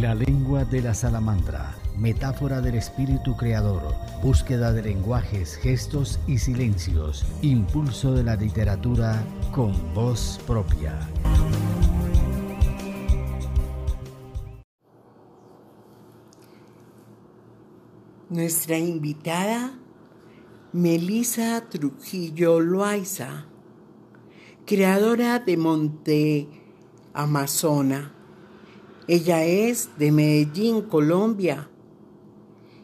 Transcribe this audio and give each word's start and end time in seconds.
La 0.00 0.14
lengua 0.14 0.66
de 0.66 0.82
la 0.82 0.92
salamandra, 0.92 1.74
metáfora 1.96 2.60
del 2.60 2.74
espíritu 2.74 3.34
creador, 3.34 3.94
búsqueda 4.22 4.70
de 4.70 4.82
lenguajes, 4.82 5.56
gestos 5.56 6.20
y 6.26 6.36
silencios, 6.36 7.24
impulso 7.40 8.12
de 8.12 8.22
la 8.22 8.36
literatura 8.36 9.24
con 9.52 9.72
voz 9.94 10.38
propia. 10.46 10.98
Nuestra 18.28 18.76
invitada, 18.76 19.78
Melisa 20.74 21.64
Trujillo 21.70 22.60
Loaiza, 22.60 23.46
creadora 24.66 25.38
de 25.38 25.56
Monte 25.56 26.48
Amazona. 27.14 28.15
Ella 29.08 29.44
es 29.44 29.90
de 29.98 30.10
Medellín, 30.10 30.82
Colombia, 30.82 31.68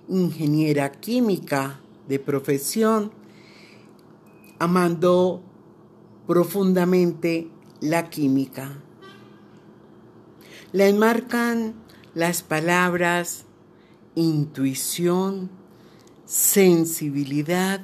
ingeniera 0.09 0.93
química 0.93 1.81
de 2.07 2.21
profesión, 2.21 3.11
amando 4.61 5.43
profundamente 6.27 7.51
la 7.81 8.09
química. 8.09 8.79
La 10.73 10.87
enmarcan 10.87 11.75
las 12.15 12.43
palabras 12.43 13.47
intuición, 14.15 15.51
sensibilidad 16.25 17.81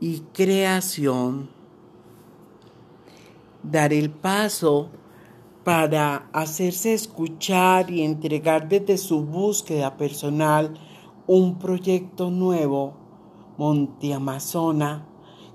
y 0.00 0.20
creación. 0.32 1.50
Dar 3.62 3.92
el 3.92 4.10
paso 4.10 4.90
para 5.70 6.28
hacerse 6.32 6.94
escuchar 6.94 7.92
y 7.92 8.02
entregar 8.02 8.68
desde 8.68 8.98
su 8.98 9.24
búsqueda 9.24 9.96
personal 9.96 10.74
un 11.28 11.60
proyecto 11.60 12.28
nuevo, 12.28 12.94
Monte 13.56 14.12
Amazona, 14.12 15.06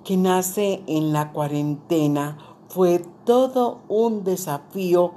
que 0.06 0.16
nace 0.16 0.84
en 0.88 1.12
la 1.12 1.34
cuarentena, 1.34 2.38
fue 2.70 3.04
todo 3.26 3.82
un 3.90 4.24
desafío 4.24 5.12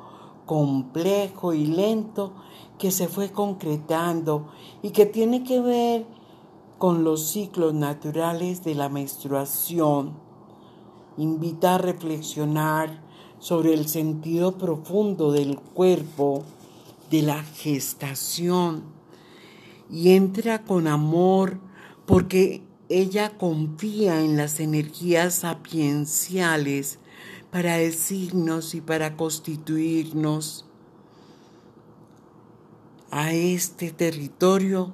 complejo 0.47 1.55
y 1.55 1.67
lento 1.67 2.33
que 2.77 2.91
se 2.91 3.07
fue 3.07 3.31
concretando 3.31 4.49
y 4.83 4.91
que 4.91 5.07
tiene 5.07 5.45
que 5.45 5.61
ver 5.61 6.07
con 6.79 7.05
los 7.05 7.25
ciclos 7.29 7.73
naturales 7.73 8.65
de 8.65 8.75
la 8.75 8.89
menstruación. 8.89 10.19
Invita 11.17 11.77
a 11.77 11.79
reflexionar 11.79 13.07
sobre 13.39 13.75
el 13.75 13.89
sentido 13.89 14.59
profundo 14.59 15.33
del 15.33 15.59
cuerpo, 15.59 16.45
de 17.11 17.23
la 17.23 17.43
gestación, 17.43 18.85
y 19.91 20.11
entra 20.11 20.65
con 20.65 20.87
amor 20.87 21.61
porque 22.07 22.63
ella 22.89 23.37
confía 23.37 24.23
en 24.23 24.37
las 24.37 24.61
energías 24.61 25.35
sapienciales 25.35 26.99
para 27.51 27.77
decirnos 27.77 28.75
y 28.75 28.81
para 28.81 29.17
constituirnos 29.17 30.67
a 33.11 33.33
este 33.33 33.91
territorio 33.91 34.93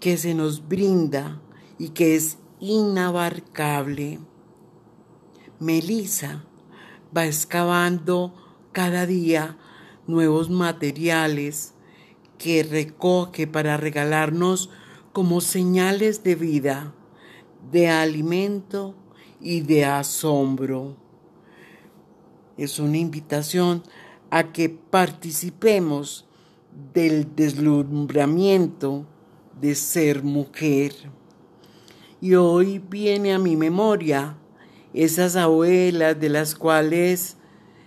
que 0.00 0.18
se 0.18 0.34
nos 0.34 0.68
brinda 0.68 1.40
y 1.78 1.90
que 1.90 2.16
es 2.16 2.38
inabarcable. 2.60 4.20
Melisa 5.60 6.44
va 7.16 7.26
excavando 7.26 8.34
cada 8.72 9.06
día 9.06 9.56
nuevos 10.06 10.50
materiales 10.50 11.74
que 12.38 12.62
recoge 12.62 13.46
para 13.46 13.76
regalarnos 13.76 14.70
como 15.12 15.40
señales 15.40 16.22
de 16.24 16.34
vida, 16.34 16.94
de 17.70 17.88
alimento 17.88 18.94
y 19.40 19.60
de 19.60 19.84
asombro. 19.84 20.96
Es 22.56 22.78
una 22.78 22.98
invitación 22.98 23.82
a 24.30 24.52
que 24.52 24.68
participemos 24.68 26.26
del 26.92 27.34
deslumbramiento 27.36 29.06
de 29.60 29.74
ser 29.74 30.22
mujer. 30.22 30.92
Y 32.20 32.34
hoy 32.34 32.78
viene 32.78 33.32
a 33.32 33.38
mi 33.38 33.56
memoria 33.56 34.36
esas 34.94 35.34
abuelas 35.36 36.18
de 36.18 36.28
las 36.28 36.54
cuales 36.54 37.36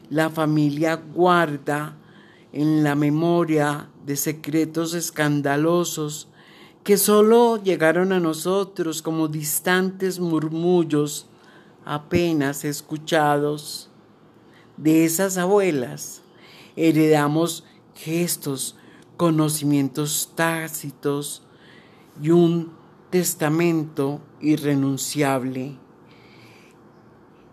la 0.10 0.30
familia 0.30 0.96
guarda 0.96 1.98
en 2.52 2.84
la 2.84 2.96
memoria 2.96 3.90
de 4.06 4.16
secretos 4.18 4.94
escandalosos 4.94 6.28
que 6.84 6.98
solo 6.98 7.62
llegaron 7.62 8.14
a 8.14 8.20
nosotros 8.20 9.02
como 9.02 9.28
distantes 9.28 10.20
murmullos 10.20 11.28
apenas 11.84 12.64
escuchados. 12.64 13.90
De 14.78 15.06
esas 15.06 15.38
abuelas 15.38 16.22
heredamos 16.76 17.64
gestos, 17.96 18.76
conocimientos 19.18 20.32
tácitos 20.36 21.44
y 22.22 22.30
un 22.30 22.72
testamento 23.10 24.22
irrenunciable. 24.40 25.87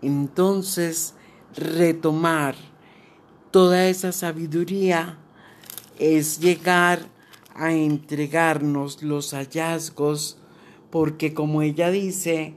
Entonces, 0.05 1.15
retomar 1.55 2.53
toda 3.49 3.87
esa 3.87 4.11
sabiduría 4.11 5.17
es 5.97 6.39
llegar 6.39 7.07
a 7.55 7.73
entregarnos 7.73 9.01
los 9.01 9.33
hallazgos, 9.33 10.37
porque 10.91 11.33
como 11.33 11.63
ella 11.63 11.89
dice, 11.89 12.53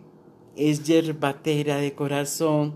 es 0.56 0.84
yerbatera 0.84 1.76
de 1.76 1.94
corazón 1.94 2.74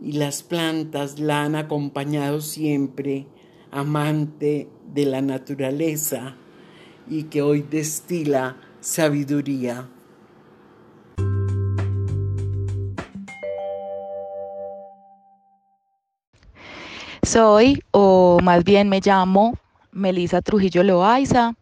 y 0.00 0.12
las 0.12 0.44
plantas 0.44 1.18
la 1.18 1.42
han 1.42 1.56
acompañado 1.56 2.42
siempre 2.42 3.26
amante 3.72 4.68
de 4.92 5.06
la 5.06 5.20
naturaleza 5.20 6.36
y 7.10 7.24
que 7.24 7.42
hoy 7.42 7.62
destila 7.68 8.56
sabiduría. 8.80 9.88
Soy, 17.34 17.82
o 17.90 18.38
más 18.44 18.62
bien 18.62 18.88
me 18.88 19.00
llamo, 19.04 19.58
Melisa 19.90 20.40
Trujillo 20.40 20.84
Loaiza, 20.84 21.54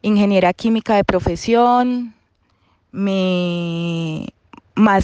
ingeniera 0.00 0.54
química 0.54 0.96
de 0.96 1.04
profesión, 1.04 2.14
más 2.90 4.30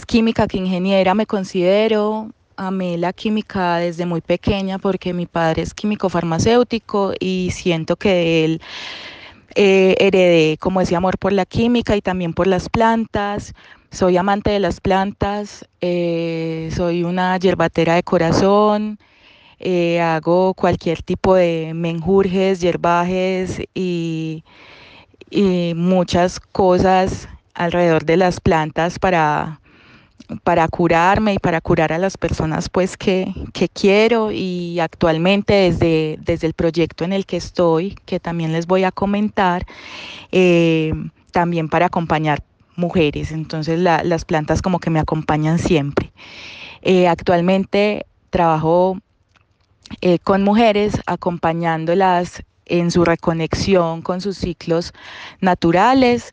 química 0.06 0.46
que 0.46 0.56
ingeniera 0.56 1.14
me 1.14 1.26
considero, 1.26 2.30
amé 2.56 2.96
la 2.96 3.12
química 3.12 3.76
desde 3.76 4.06
muy 4.06 4.22
pequeña 4.22 4.78
porque 4.78 5.12
mi 5.12 5.26
padre 5.26 5.60
es 5.60 5.74
químico 5.74 6.08
farmacéutico 6.08 7.12
y 7.20 7.50
siento 7.52 7.96
que 7.96 8.08
de 8.08 8.44
él 8.46 8.62
eh, 9.56 9.94
heredé 9.98 10.56
como 10.56 10.80
ese 10.80 10.96
amor 10.96 11.18
por 11.18 11.34
la 11.34 11.44
química 11.44 11.94
y 11.96 12.00
también 12.00 12.32
por 12.32 12.46
las 12.46 12.70
plantas. 12.70 13.52
Soy 13.90 14.16
amante 14.16 14.48
de 14.48 14.58
las 14.58 14.80
plantas, 14.80 15.68
eh, 15.82 16.70
soy 16.74 17.04
una 17.04 17.36
yerbatera 17.36 17.96
de 17.96 18.02
corazón, 18.02 18.98
eh, 19.58 20.00
hago 20.00 20.54
cualquier 20.54 21.02
tipo 21.02 21.34
de 21.34 21.72
menjurjes, 21.74 22.60
yerbajes 22.60 23.60
y, 23.74 24.44
y 25.30 25.72
muchas 25.74 26.40
cosas 26.40 27.28
alrededor 27.54 28.04
de 28.04 28.16
las 28.16 28.40
plantas 28.40 28.98
para 28.98 29.60
para 30.42 30.66
curarme 30.68 31.34
y 31.34 31.38
para 31.38 31.60
curar 31.60 31.92
a 31.92 31.98
las 31.98 32.16
personas 32.16 32.68
pues 32.68 32.96
que, 32.96 33.32
quiero 33.72 34.32
y 34.32 34.80
actualmente 34.80 35.54
desde, 35.54 36.18
desde 36.20 36.46
el 36.46 36.54
proyecto 36.54 37.04
en 37.04 37.12
el 37.12 37.26
que 37.26 37.36
estoy, 37.36 37.96
que 38.06 38.18
también 38.18 38.52
les 38.52 38.66
voy 38.66 38.84
a 38.84 38.90
comentar, 38.90 39.66
eh, 40.32 40.92
también 41.30 41.68
para 41.68 41.86
acompañar 41.86 42.42
mujeres, 42.74 43.30
entonces 43.30 43.78
las 43.78 44.24
plantas 44.24 44.62
como 44.62 44.80
que 44.80 44.90
me 44.90 44.98
acompañan 44.98 45.58
siempre. 45.58 46.12
Eh, 46.82 47.08
actualmente 47.08 48.06
trabajo 48.30 48.98
eh, 50.00 50.18
con 50.18 50.42
mujeres 50.42 51.00
acompañándolas 51.06 52.42
en 52.66 52.90
su 52.90 53.04
reconexión 53.04 54.02
con 54.02 54.20
sus 54.20 54.36
ciclos 54.38 54.92
naturales, 55.40 56.32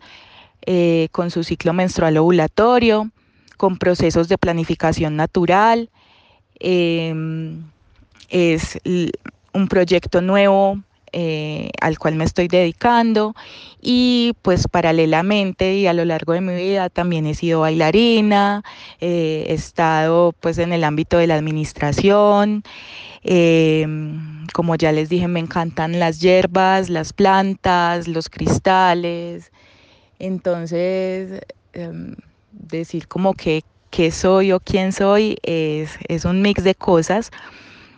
con 1.11 1.29
su 1.29 1.43
ciclo 1.43 1.73
menstrual 1.73 2.17
ovulatorio, 2.17 3.11
con 3.57 3.77
procesos 3.77 4.29
de 4.29 4.37
planificación 4.37 5.15
natural. 5.15 5.89
Em, 6.59 7.63
es 8.29 8.79
un 9.53 9.67
proyecto 9.67 10.21
nuevo 10.21 10.79
eh, 11.13 11.69
al 11.79 11.99
cual 11.99 12.15
me 12.15 12.23
estoy 12.23 12.47
dedicando 12.47 13.35
y 13.81 14.33
pues 14.41 14.67
paralelamente 14.67 15.75
y 15.75 15.85
a 15.85 15.93
lo 15.93 16.05
largo 16.05 16.33
de 16.33 16.41
mi 16.41 16.55
vida 16.55 16.89
también 16.89 17.27
he 17.27 17.35
sido 17.35 17.59
bailarina, 17.61 18.63
eh, 18.99 19.45
he 19.47 19.53
estado 19.53 20.33
pues 20.39 20.57
en 20.57 20.73
el 20.73 20.83
ámbito 20.83 21.17
de 21.19 21.27
la 21.27 21.35
administración, 21.35 22.63
em, 23.23 24.47
como 24.53 24.75
ya 24.75 24.91
les 24.91 25.07
dije 25.09 25.27
me 25.27 25.39
encantan 25.39 25.99
las 25.99 26.19
hierbas, 26.19 26.89
las 26.89 27.13
plantas, 27.13 28.07
los 28.07 28.29
cristales, 28.29 29.51
entonces 30.17 31.41
em, 31.73 32.15
decir 32.51 33.07
como 33.07 33.33
que 33.35 33.63
qué 33.91 34.09
soy 34.09 34.51
o 34.51 34.59
quién 34.59 34.91
soy 34.91 35.37
es, 35.43 35.91
es 36.07 36.25
un 36.25 36.41
mix 36.41 36.63
de 36.63 36.73
cosas. 36.73 37.29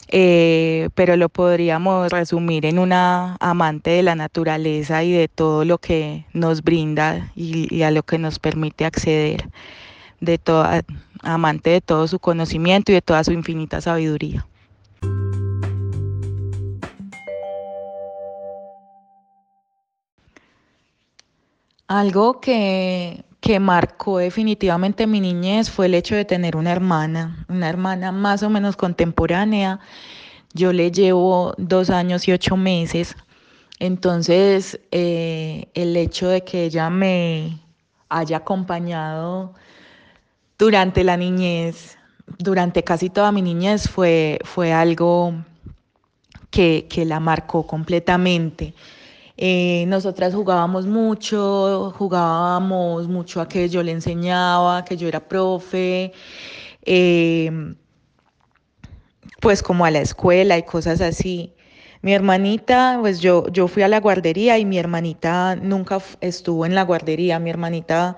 Eh, 0.10 0.90
pero 0.94 1.18
lo 1.18 1.30
podríamos 1.30 2.12
resumir 2.12 2.66
en 2.66 2.78
una 2.78 3.38
amante 3.40 3.90
de 3.92 4.04
la 4.04 4.16
naturaleza 4.16 5.04
y 5.04 5.12
de 5.12 5.28
todo 5.28 5.66
lo 5.66 5.80
que 5.80 6.26
nos 6.34 6.64
brinda 6.64 7.32
y, 7.36 7.82
a 7.82 7.92
lo 7.92 8.04
que 8.04 8.20
nos 8.20 8.38
permite 8.38 8.86
acceder, 8.86 9.50
de 10.22 10.38
toda, 10.38 10.84
amante 11.22 11.72
de 11.72 11.82
todo 11.82 12.08
su 12.08 12.20
conocimiento 12.20 12.92
y 12.92 12.96
de 12.96 13.02
toda 13.02 13.24
su 13.24 13.32
infinita 13.32 13.82
sabiduría. 13.82 14.46
Algo 21.88 22.42
que 22.42 23.24
que 23.46 23.60
marcó 23.60 24.18
definitivamente 24.18 25.06
mi 25.06 25.22
niñez 25.22 25.70
fue 25.70 25.86
el 25.86 25.94
hecho 25.94 26.16
de 26.16 26.26
tener 26.26 26.56
una 26.56 26.72
hermana, 26.72 27.46
una 27.48 27.70
hermana 27.70 28.12
más 28.12 28.42
o 28.42 28.50
menos 28.50 28.76
contemporánea. 28.76 29.80
Yo 30.56 30.74
le 30.74 30.90
llevo 30.90 31.54
dos 31.60 31.92
años 31.92 32.28
y 32.28 32.32
ocho 32.32 32.58
meses. 32.58 33.16
Entonces, 33.78 34.80
eh, 34.90 35.68
el 35.76 35.96
hecho 35.96 36.28
de 36.28 36.44
que 36.44 36.64
ella 36.64 36.90
me 36.90 37.60
haya 38.10 38.38
acompañado 38.38 39.54
durante 40.58 41.04
la 41.04 41.16
niñez, 41.16 42.00
durante 42.40 42.84
casi 42.84 43.12
toda 43.12 43.32
mi 43.32 43.44
niñez, 43.44 43.88
fue, 43.88 44.40
fue 44.44 44.74
algo 44.74 45.36
que, 46.50 46.88
que 46.90 47.06
la 47.06 47.20
marcó 47.20 47.68
completamente. 47.68 48.74
Eh, 49.38 49.86
nosotras 49.88 50.34
jugábamos 50.34 50.88
mucho, 50.88 51.94
jugábamos 51.98 53.08
mucho 53.08 53.42
a 53.42 53.48
que 53.48 53.68
yo 53.70 53.84
le 53.84 53.92
enseñaba, 53.92 54.86
que 54.86 54.96
yo 54.98 55.08
era 55.08 55.28
profe, 55.28 56.14
em, 56.84 57.76
pues 59.42 59.62
como 59.64 59.86
a 59.86 59.92
la 59.92 60.00
escuela 60.00 60.58
y 60.58 60.64
cosas 60.64 61.02
así. 61.02 61.54
Mi 62.02 62.14
hermanita, 62.14 62.98
pues 63.02 63.20
yo, 63.20 63.48
yo 63.50 63.68
fui 63.68 63.84
a 63.84 63.88
la 63.88 64.00
guardería 64.00 64.58
y 64.60 64.66
mi 64.66 64.78
hermanita 64.78 65.56
nunca 65.56 66.00
estuvo 66.22 66.66
en 66.66 66.76
la 66.76 66.84
guardería, 66.84 67.40
mi 67.40 67.50
hermanita 67.50 68.18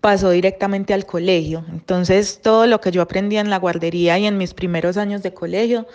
pasó 0.00 0.30
directamente 0.30 0.94
al 0.94 1.06
colegio. 1.06 1.64
Entonces 1.70 2.40
todo 2.42 2.66
lo 2.66 2.80
que 2.80 2.90
yo 2.90 3.02
aprendía 3.02 3.40
en 3.40 3.50
la 3.50 3.58
guardería 3.58 4.18
y 4.18 4.26
en 4.26 4.38
mis 4.38 4.54
primeros 4.54 4.96
años 4.96 5.22
de 5.22 5.32
colegio 5.34 5.86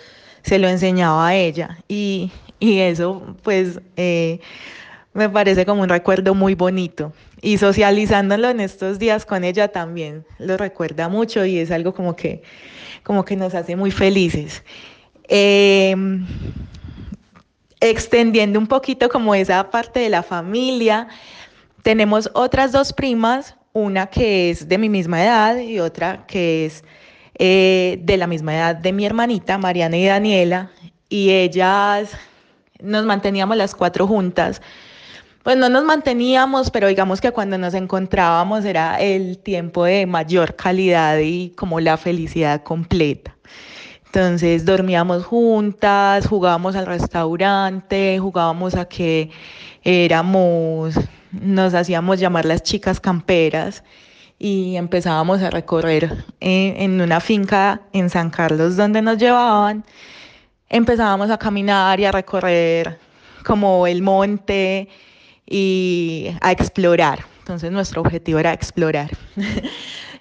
se 0.44 0.60
lo 0.60 0.68
enseñaba 0.68 1.28
a 1.28 1.36
ella. 1.36 1.80
Y, 1.88 2.32
y 2.60 2.80
eso 2.80 3.36
pues 3.44 3.80
eh, 3.96 4.40
me 5.14 5.30
parece 5.30 5.66
como 5.66 5.82
un 5.82 5.90
recuerdo 5.90 6.36
muy 6.36 6.56
bonito. 6.56 7.14
Y 7.42 7.58
socializándolo 7.58 8.50
en 8.50 8.60
estos 8.60 9.00
días 9.00 9.26
con 9.26 9.44
ella 9.44 9.70
también 9.70 10.26
lo 10.40 10.58
recuerda 10.58 11.10
mucho 11.10 11.46
y 11.46 11.60
es 11.60 11.72
algo 11.72 11.94
como 11.94 12.16
que, 12.16 12.44
como 13.04 13.24
que 13.24 13.36
nos 13.36 13.56
hace 13.56 13.76
muy 13.76 13.92
felices. 13.92 14.64
Em, 15.28 16.26
extendiendo 17.80 18.60
un 18.60 18.68
poquito 18.68 19.10
como 19.10 19.36
esa 19.36 19.70
parte 19.70 20.02
de 20.02 20.10
la 20.10 20.24
familia, 20.24 21.08
tenemos 21.82 22.30
otras 22.34 22.72
dos 22.72 22.92
primas, 22.92 23.56
una 23.74 24.08
que 24.08 24.50
es 24.50 24.68
de 24.68 24.78
mi 24.78 24.90
misma 24.90 25.24
edad 25.24 25.58
y 25.58 25.80
otra 25.80 26.26
que 26.28 26.66
es 26.66 26.84
eh, 27.38 28.00
de 28.02 28.18
la 28.18 28.28
misma 28.28 28.56
edad 28.56 28.76
de 28.76 28.92
mi 28.92 29.06
hermanita, 29.06 29.58
Mariana 29.58 29.98
y 29.98 30.06
Daniela, 30.06 30.72
y 31.10 31.32
ellas 31.32 32.12
nos 32.86 33.06
manteníamos 33.06 33.58
las 33.58 33.76
cuatro 33.76 34.08
juntas. 34.08 34.62
Pues 35.44 35.58
no 35.58 35.70
nos 35.70 35.84
manteníamos, 35.84 36.72
pero 36.72 36.88
digamos 36.88 37.22
que 37.22 37.32
cuando 37.32 37.58
nos 37.60 37.76
encontrábamos 37.76 38.66
era 38.66 39.00
el 39.00 39.38
tiempo 39.38 39.86
de 39.86 40.08
mayor 40.08 40.56
calidad 40.56 41.20
y 41.20 41.52
como 41.52 41.80
la 41.80 41.98
felicidad 41.98 42.64
completa. 42.64 43.36
Entonces 44.08 44.66
dormíamos 44.66 45.26
juntas, 45.26 46.26
jugábamos 46.26 46.76
al 46.76 46.86
restaurante, 46.86 48.18
jugábamos 48.18 48.74
a 48.74 48.86
que 48.86 49.30
éramos, 49.84 50.96
nos 51.32 51.74
hacíamos 51.74 52.20
llamar 52.20 52.46
las 52.46 52.64
chicas 52.64 53.00
camperas 53.00 53.84
y 54.40 54.78
empezábamos 54.78 55.42
a 55.42 55.50
recorrer 55.50 56.26
en, 56.40 56.82
en 56.82 57.02
una 57.02 57.20
finca 57.20 57.82
en 57.94 58.10
San 58.10 58.30
Carlos 58.30 58.78
donde 58.78 59.02
nos 59.02 59.18
llevaban 59.18 59.86
empezábamos 60.76 61.30
a 61.32 61.38
caminar 61.38 62.00
y 62.00 62.06
a 62.06 62.12
recorrer 62.12 63.00
como 63.46 63.88
el 63.88 64.02
monte 64.02 64.90
y 65.46 66.32
a 66.42 66.52
explorar. 66.52 67.24
Entonces 67.40 67.72
nuestro 67.72 68.02
objetivo 68.02 68.40
era 68.40 68.54
explorar. 68.54 69.10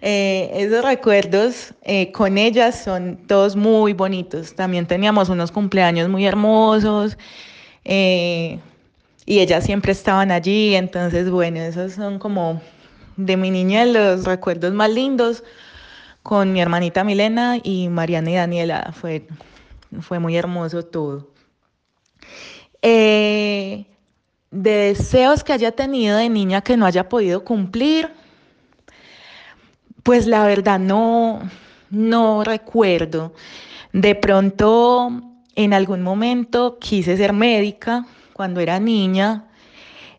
Eh, 0.06 0.50
esos 0.62 0.84
recuerdos 0.84 1.72
eh, 1.80 2.12
con 2.12 2.36
ellas 2.36 2.78
son 2.84 3.16
todos 3.26 3.56
muy 3.56 3.94
bonitos. 3.94 4.54
También 4.54 4.86
teníamos 4.86 5.30
unos 5.30 5.50
cumpleaños 5.50 6.10
muy 6.10 6.26
hermosos 6.26 7.16
eh, 7.86 8.58
y 9.24 9.38
ellas 9.38 9.64
siempre 9.64 9.92
estaban 9.92 10.30
allí. 10.30 10.74
Entonces, 10.74 11.30
bueno, 11.30 11.58
esos 11.60 11.94
son 11.94 12.18
como 12.18 12.60
de 13.16 13.38
mi 13.38 13.50
niña 13.50 13.86
los 13.86 14.26
recuerdos 14.26 14.74
más 14.74 14.90
lindos 14.90 15.42
con 16.22 16.52
mi 16.52 16.60
hermanita 16.60 17.02
Milena 17.02 17.56
y 17.62 17.88
Mariana 17.88 18.30
y 18.30 18.34
Daniela. 18.34 18.92
Fue 18.92 19.26
fue 20.00 20.18
muy 20.18 20.36
hermoso 20.36 20.84
todo. 20.84 21.30
Eh, 22.82 23.86
de 24.50 24.70
deseos 24.70 25.42
que 25.42 25.52
haya 25.52 25.72
tenido 25.72 26.16
de 26.16 26.28
niña 26.28 26.60
que 26.60 26.76
no 26.76 26.86
haya 26.86 27.08
podido 27.08 27.44
cumplir, 27.44 28.10
pues 30.02 30.26
la 30.26 30.44
verdad 30.44 30.78
no, 30.78 31.40
no 31.90 32.44
recuerdo. 32.44 33.34
De 33.92 34.14
pronto, 34.14 35.10
en 35.56 35.72
algún 35.72 36.02
momento 36.02 36.78
quise 36.78 37.16
ser 37.16 37.32
médica 37.32 38.06
cuando 38.32 38.60
era 38.60 38.78
niña. 38.78 39.44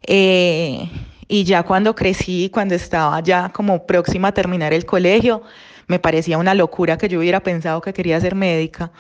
Eh, 0.02 0.90
y 1.28 1.44
ya 1.44 1.64
cuando 1.64 1.96
crecí, 1.96 2.50
cuando 2.52 2.76
estaba 2.76 3.20
ya 3.22 3.50
como 3.50 3.86
próxima 3.86 4.30
a 4.30 4.34
terminar 4.34 4.74
el 4.74 4.86
colegio, 4.86 5.42
me 5.88 6.00
parecía 6.00 6.38
una 6.38 6.54
locura 6.54 6.98
que 6.98 7.10
yo 7.10 7.20
hubiera 7.20 7.42
pensado 7.42 7.82
que 7.82 7.94
quería 7.94 8.20
ser 8.20 8.36
médica. 8.36 8.92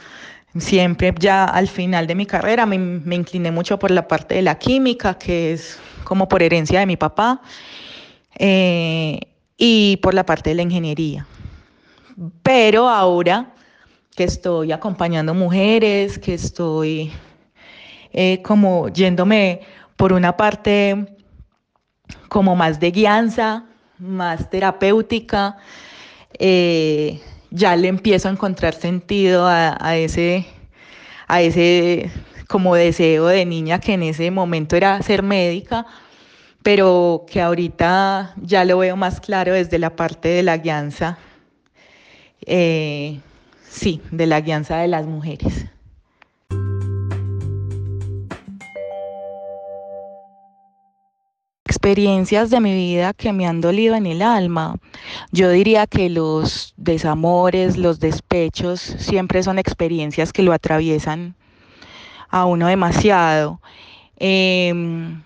Siempre 0.57 1.13
ya 1.19 1.44
al 1.44 1.68
final 1.68 2.07
de 2.07 2.16
mi 2.16 2.25
carrera 2.25 2.66
me, 2.66 2.75
incliné 3.16 3.51
mucho 3.51 3.77
por 3.77 3.91
la 3.91 4.08
parte 4.08 4.36
de 4.36 4.41
la 4.41 4.58
química, 4.58 5.18
que 5.18 5.53
es 5.53 5.77
como 6.06 6.30
por 6.30 6.41
herencia 6.41 6.80
de 6.80 6.86
mi 6.86 6.96
papá, 6.96 7.41
eh, 8.38 9.20
y 9.58 9.98
por 9.98 10.13
la 10.13 10.25
parte 10.25 10.51
de 10.51 10.56
la 10.56 10.62
ingeniería. 10.62 11.27
Pero 12.41 12.88
ahora 12.88 13.53
que 14.15 14.24
estoy 14.24 14.72
acompañando 14.72 15.34
mujeres, 15.34 16.18
que 16.18 16.36
estoy 16.36 17.12
eh, 18.13 18.41
como 18.41 18.88
yéndome 18.88 19.60
por 19.98 20.13
una 20.13 20.38
parte 20.38 21.18
como 22.30 22.56
más 22.56 22.80
de 22.80 22.91
guianza, 22.91 23.65
más 23.98 24.50
terapéutica, 24.50 25.58
eh, 26.39 27.20
ya 27.56 27.76
le 27.78 27.88
empiezo 27.88 28.28
a 28.28 28.32
encontrar 28.32 28.74
sentido 28.74 29.48
a, 29.48 29.96
ese, 29.96 30.46
a 31.28 31.42
ese 31.42 32.12
como 32.50 32.76
deseo 32.76 33.28
de 33.28 33.46
niña 33.46 33.80
que 33.80 33.94
en 33.94 34.04
ese 34.04 34.30
momento 34.30 34.76
era 34.76 35.02
ser 35.02 35.24
médica, 35.24 35.86
pero 36.62 37.26
que 37.30 37.42
ahorita 37.42 38.34
ya 38.42 38.66
lo 38.66 38.80
veo 38.80 38.98
más 38.98 39.22
claro 39.22 39.54
desde 39.54 39.80
la 39.80 39.96
parte 39.96 40.28
de 40.28 40.44
la 40.44 40.58
guianza, 40.58 41.18
eh, 42.46 43.20
sí, 43.70 44.02
de 44.12 44.26
la 44.26 44.42
guianza 44.42 44.78
de 44.78 44.90
las 44.90 45.06
mujeres. 45.06 45.66
Experiencias 51.86 52.50
de 52.50 52.60
mi 52.62 52.74
vida 52.74 53.13
que 53.13 53.32
me 53.32 53.46
han 53.46 53.62
dolido 53.62 53.94
en 53.94 54.08
el 54.08 54.24
alma. 54.24 54.77
Yo 55.32 55.51
diría 55.51 55.86
que 55.86 56.10
los 56.10 56.74
desamores, 56.77 57.77
los 57.77 58.00
despechos, 58.00 58.80
siempre 58.80 59.44
son 59.44 59.60
experiencias 59.60 60.34
que 60.34 60.42
lo 60.42 60.51
atraviesan 60.51 61.36
a 62.30 62.46
uno 62.46 62.65
demasiado. 62.65 63.62
Em, 64.18 65.22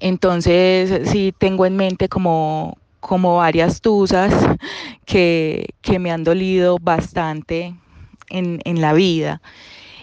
entonces, 0.00 1.06
sí 1.10 1.34
tengo 1.36 1.66
en 1.66 1.76
mente 1.76 2.08
como, 2.08 2.78
como 3.00 3.36
varias 3.36 3.82
tusas 3.82 4.32
que, 5.04 5.68
me 6.00 6.12
han 6.12 6.24
dolido 6.24 6.78
bastante 6.80 7.74
en, 8.30 8.60
en 8.64 8.80
la 8.80 8.94
vida. 8.94 9.42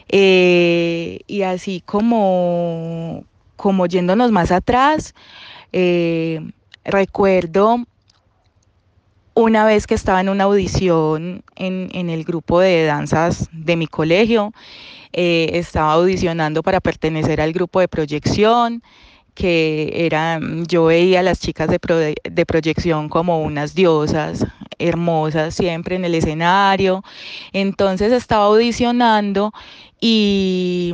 Eh, 0.10 1.22
y 1.26 1.42
así 1.42 1.82
como, 1.84 3.26
como 3.56 3.86
yéndonos 3.86 4.32
más 4.32 4.52
atrás, 4.52 5.14
eh, 5.72 6.42
recuerdo 6.84 7.86
una 9.36 9.66
vez 9.66 9.88
que 9.88 9.96
estaba 9.96 10.22
en 10.22 10.30
una 10.30 10.44
audición 10.44 11.44
en, 11.56 12.10
el 12.10 12.24
grupo 12.24 12.60
de 12.60 12.86
danzas 12.86 13.50
de 13.52 13.76
mi 13.76 13.88
colegio, 13.88 14.54
eh, 15.12 15.50
estaba 15.54 15.94
audicionando 15.94 16.62
para 16.62 16.80
pertenecer 16.80 17.42
al 17.42 17.52
grupo 17.52 17.80
de 17.80 17.88
proyección, 17.88 18.84
que 19.34 19.92
era, 20.06 20.40
yo 20.68 20.86
veía 20.86 21.22
a 21.22 21.24
las 21.24 21.40
chicas 21.40 21.68
de, 21.68 22.16
de 22.24 22.46
proyección 22.46 23.10
como 23.10 23.42
unas 23.42 23.74
diosas 23.74 24.46
hermosas 24.78 25.56
siempre 25.56 25.96
en 25.96 26.06
el 26.06 26.16
escenario. 26.16 27.04
Entonces 27.52 28.12
estaba 28.12 28.46
audicionando 28.46 29.52
y, 30.00 30.94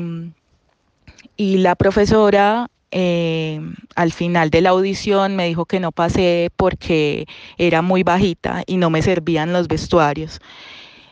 y 1.39 1.55
la 1.60 1.75
profesora 1.75 2.69
eh, 2.91 3.62
al 3.96 4.12
final 4.12 4.50
de 4.50 4.60
la 4.60 4.72
audición 4.72 5.38
me 5.38 5.48
dijo 5.48 5.65
que 5.65 5.79
no 5.79 5.93
pasé 5.93 6.51
porque 6.58 7.27
era 7.58 7.81
muy 7.81 8.03
bajita 8.03 8.63
y 8.67 8.75
no 8.75 8.89
me 8.89 9.01
servían 9.01 9.53
los 9.53 9.69
vestuarios. 9.69 10.41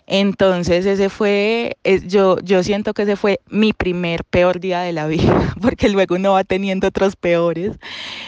Entonces 0.06 0.86
ese 0.86 1.08
fue, 1.08 1.78
yo, 2.08 2.40
yo 2.42 2.62
siento 2.62 2.94
que 2.94 3.04
ese 3.04 3.16
fue 3.16 3.40
mi 3.50 3.72
primer 3.72 4.26
peor 4.26 4.60
día 4.60 4.82
de 4.82 4.92
la 4.92 5.08
vida, 5.08 5.56
porque 5.62 5.88
luego 5.88 6.16
uno 6.16 6.34
va 6.34 6.44
teniendo 6.44 6.90
otros 6.90 7.16
peores, 7.16 7.78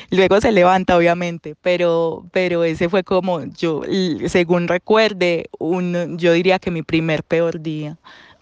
luego 0.10 0.40
se 0.40 0.54
levanta 0.54 0.96
obviamente, 0.96 1.56
pero, 1.62 2.26
pero 2.32 2.64
ese 2.64 2.88
fue 2.88 3.04
como 3.04 3.44
yo, 3.44 3.82
según 4.28 4.70
recuerde, 4.70 5.50
un, 5.60 6.18
yo 6.18 6.32
diría 6.32 6.60
que 6.60 6.72
mi 6.72 6.82
primer 6.82 7.24
peor 7.24 7.62
día 7.62 7.98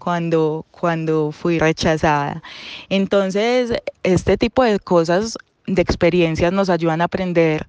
cuando, 0.08 0.66
cuando 0.72 1.34
fui 1.34 1.60
rechazada. 1.60 2.42
Entonces, 2.88 3.74
este 4.04 4.38
tipo 4.38 4.64
de 4.64 4.80
cosas, 4.80 5.38
de 5.66 5.82
experiencias 5.82 6.54
nos 6.54 6.70
ayudan 6.70 7.02
a 7.02 7.04
aprender 7.04 7.68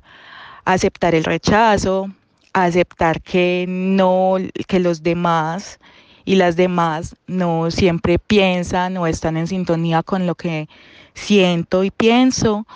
a 0.64 0.74
aceptar 0.74 1.16
el 1.16 1.24
rechazo, 1.24 2.08
a 2.52 2.66
aceptar 2.66 3.22
que 3.22 3.64
no, 3.68 4.36
que 4.68 4.78
los 4.78 5.02
demás 5.02 5.80
y 6.24 6.36
las 6.36 6.54
demás 6.54 7.16
no 7.26 7.72
siempre 7.72 8.20
piensan 8.20 8.96
o 8.98 9.08
están 9.08 9.36
en 9.36 9.48
sintonía 9.48 10.04
con 10.04 10.24
lo 10.28 10.36
que 10.36 10.68
siento 11.14 11.82
y 11.82 11.90
pienso. 11.90 12.68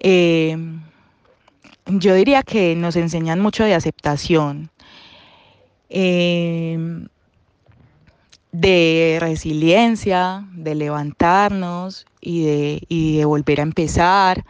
Em, 0.00 0.82
yo 1.86 2.12
diría 2.12 2.42
que 2.42 2.76
nos 2.76 2.94
enseñan 2.94 3.40
mucho 3.40 3.64
de 3.64 3.74
aceptación. 3.74 4.70
Em, 5.88 7.08
de 8.52 9.18
resiliencia, 9.20 10.44
de 10.52 10.74
levantarnos 10.74 12.06
y 12.20 12.44
de, 12.44 12.86
de 12.88 13.24
volver 13.24 13.60
a 13.60 13.64
empezar. 13.64 14.44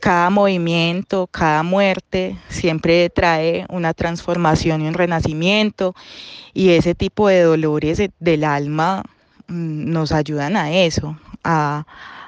Cada 0.00 0.30
movimiento, 0.30 1.26
cada 1.26 1.62
muerte 1.64 2.36
siempre 2.48 3.10
trae 3.10 3.66
una 3.68 3.94
transformación 3.94 4.82
y 4.82 4.88
un 4.88 4.94
renacimiento 4.94 5.94
y 6.54 6.70
ese 6.70 6.94
tipo 6.94 7.28
de 7.28 7.42
dolores 7.42 8.00
del 8.20 8.44
alma 8.44 9.02
mm, 9.48 9.90
nos 9.90 10.12
ayudan 10.12 10.56
a 10.56 10.72
eso, 10.72 11.18
a, 11.42 11.84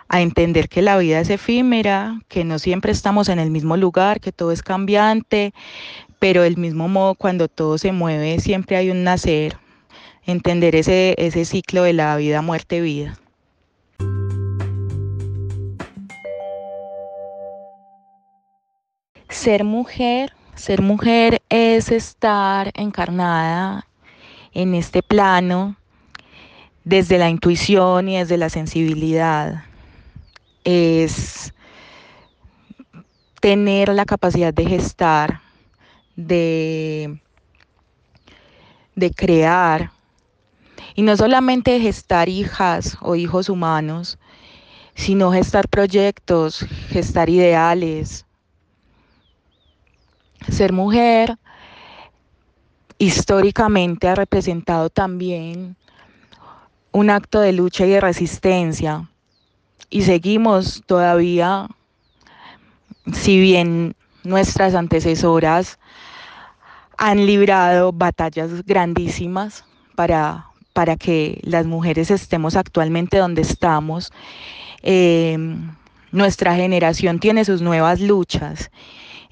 a 0.08 0.20
entender 0.20 0.68
que 0.68 0.82
la 0.82 0.99
vida 0.99 1.20
es 1.20 1.30
efímera, 1.30 2.20
que 2.26 2.42
no 2.44 2.58
siempre 2.58 2.90
estamos 2.90 3.28
en 3.28 3.38
el 3.38 3.52
mismo 3.52 3.76
lugar, 3.76 4.20
que 4.20 4.32
todo 4.32 4.50
es 4.50 4.62
cambiante, 4.62 5.54
pero 6.18 6.42
del 6.42 6.56
mismo 6.56 6.88
modo 6.88 7.14
cuando 7.14 7.46
todo 7.46 7.78
se 7.78 7.92
mueve 7.92 8.40
siempre 8.40 8.76
hay 8.76 8.90
un 8.90 9.04
nacer, 9.04 9.56
entender 10.30 10.75
ese, 10.75 11.14
ese 11.18 11.44
ciclo 11.44 11.82
de 11.82 11.92
la 11.92 12.16
vida, 12.16 12.42
muerte, 12.42 12.80
vida. 12.80 13.18
Ser 19.28 19.64
mujer, 19.64 20.32
ser 20.54 20.82
mujer 20.82 21.40
es 21.49 21.90
estar 21.90 22.70
encarnada 22.75 23.87
en 24.52 24.75
este 24.75 25.02
plano 25.02 25.76
desde 26.84 27.18
la 27.18 27.30
intuición 27.30 28.08
y 28.08 28.18
desde 28.18 28.37
la 28.37 28.50
sensibilidad. 28.50 29.64
Es 30.64 31.54
tener 33.40 33.88
la 33.88 34.04
capacidad 34.04 34.52
de 34.52 34.66
gestar, 34.66 35.40
de, 36.16 37.20
de 38.94 39.10
crear, 39.12 39.92
y 40.94 41.02
no 41.02 41.16
solamente 41.16 41.80
gestar 41.80 42.28
hijas 42.28 42.97
o 43.00 43.16
hijos 43.16 43.49
humanos, 43.49 44.18
sino 44.94 45.32
gestar 45.32 45.68
proyectos, 45.68 46.66
gestar 46.88 47.30
ideales. 47.30 48.26
Ser 50.49 50.73
mujer 50.73 51.37
históricamente 52.99 54.09
ha 54.09 54.14
representado 54.14 54.90
también 54.90 55.76
un 56.92 57.11
acto 57.11 57.40
de 57.40 57.52
lucha 57.52 57.87
y 57.87 57.90
de 57.90 58.00
resistencia. 58.00 59.09
Y 59.88 60.02
seguimos 60.02 60.82
todavía, 60.87 61.68
si 63.12 63.40
bien 63.40 63.97
nuestras 64.23 64.75
antecesoras 64.75 65.78
han 66.99 67.25
librado 67.25 67.92
batallas 67.92 68.64
grandísimas 68.66 69.64
para 69.94 70.50
para 70.72 70.96
que 70.96 71.40
las 71.42 71.66
mujeres 71.66 72.10
estemos 72.10 72.56
actualmente 72.56 73.18
donde 73.18 73.42
estamos. 73.42 74.12
Em, 74.82 75.74
nuestra 76.12 76.54
generación 76.54 77.18
tiene 77.18 77.44
sus 77.44 77.62
nuevas 77.62 78.00
luchas. 78.00 78.70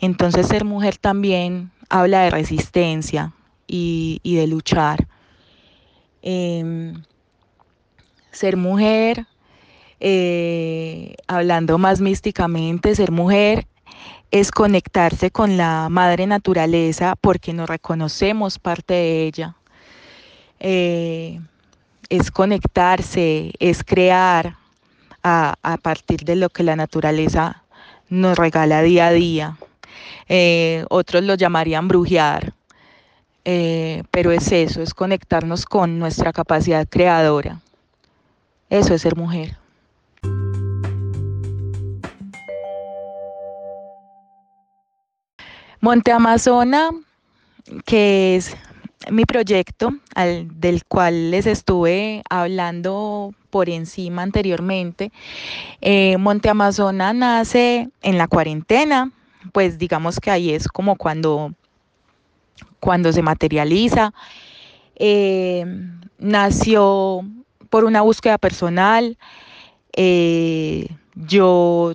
Entonces 0.00 0.46
ser 0.46 0.64
mujer 0.64 0.96
también 0.96 1.70
habla 1.88 2.22
de 2.22 2.30
resistencia 2.30 3.32
y, 3.66 4.20
de 4.24 4.46
luchar. 4.46 5.08
Em, 6.22 7.02
ser 8.30 8.56
mujer, 8.56 9.26
eh, 10.00 11.16
hablando 11.26 11.78
más 11.78 12.00
místicamente, 12.00 12.94
ser 12.94 13.10
mujer 13.10 13.66
es 14.30 14.50
conectarse 14.50 15.30
con 15.30 15.56
la 15.56 15.88
madre 15.88 16.26
naturaleza 16.26 17.16
porque 17.20 17.52
nos 17.52 17.68
reconocemos 17.68 18.58
parte 18.58 18.94
de 18.94 19.26
ella. 19.26 19.56
Eh, 20.60 21.40
es 22.08 22.30
conectarse, 22.30 23.52
es 23.58 23.84
crear 23.84 24.56
a, 25.22 25.54
partir 25.82 26.20
de 26.24 26.36
lo 26.36 26.48
que 26.48 26.62
la 26.62 26.76
naturaleza 26.76 27.62
nos 28.08 28.38
regala 28.38 28.82
día 28.82 29.08
a 29.08 29.12
día. 29.12 29.58
Eh, 30.28 30.84
otros 30.88 31.22
lo 31.22 31.34
llamarían 31.34 31.88
brujear, 31.88 32.54
eh, 33.44 34.04
pero 34.10 34.32
es 34.32 34.50
eso, 34.52 34.82
es 34.82 34.94
conectarnos 34.94 35.66
con 35.66 35.98
nuestra 35.98 36.32
capacidad 36.32 36.86
creadora. 36.88 37.60
Eso 38.70 38.94
es 38.94 39.02
ser 39.02 39.16
mujer. 39.16 39.56
Monte 45.80 46.10
Amazona, 46.10 46.90
que 47.84 48.36
es 48.36 48.56
mi 49.10 49.24
proyecto, 49.24 49.90
del 50.14 50.84
cual 50.84 51.30
les 51.30 51.46
estuve 51.46 52.22
hablando 52.28 53.34
por 53.50 53.68
encima 53.68 54.22
anteriormente. 54.22 55.12
Eh, 55.80 56.16
Monte 56.18 56.48
Amazona 56.48 57.12
nace 57.12 57.88
en 58.02 58.18
la 58.18 58.28
cuarentena, 58.28 59.10
pues 59.52 59.78
digamos 59.78 60.20
que 60.20 60.30
ahí 60.30 60.50
es 60.50 60.68
como 60.68 60.96
cuando, 60.96 61.52
cuando 62.80 63.12
se 63.12 63.22
materializa. 63.22 64.12
Eh, 64.96 65.64
nació 66.18 67.22
por 67.70 67.84
una 67.84 68.02
búsqueda 68.02 68.38
personal. 68.38 69.16
Eh, 69.92 70.88
yo 71.14 71.94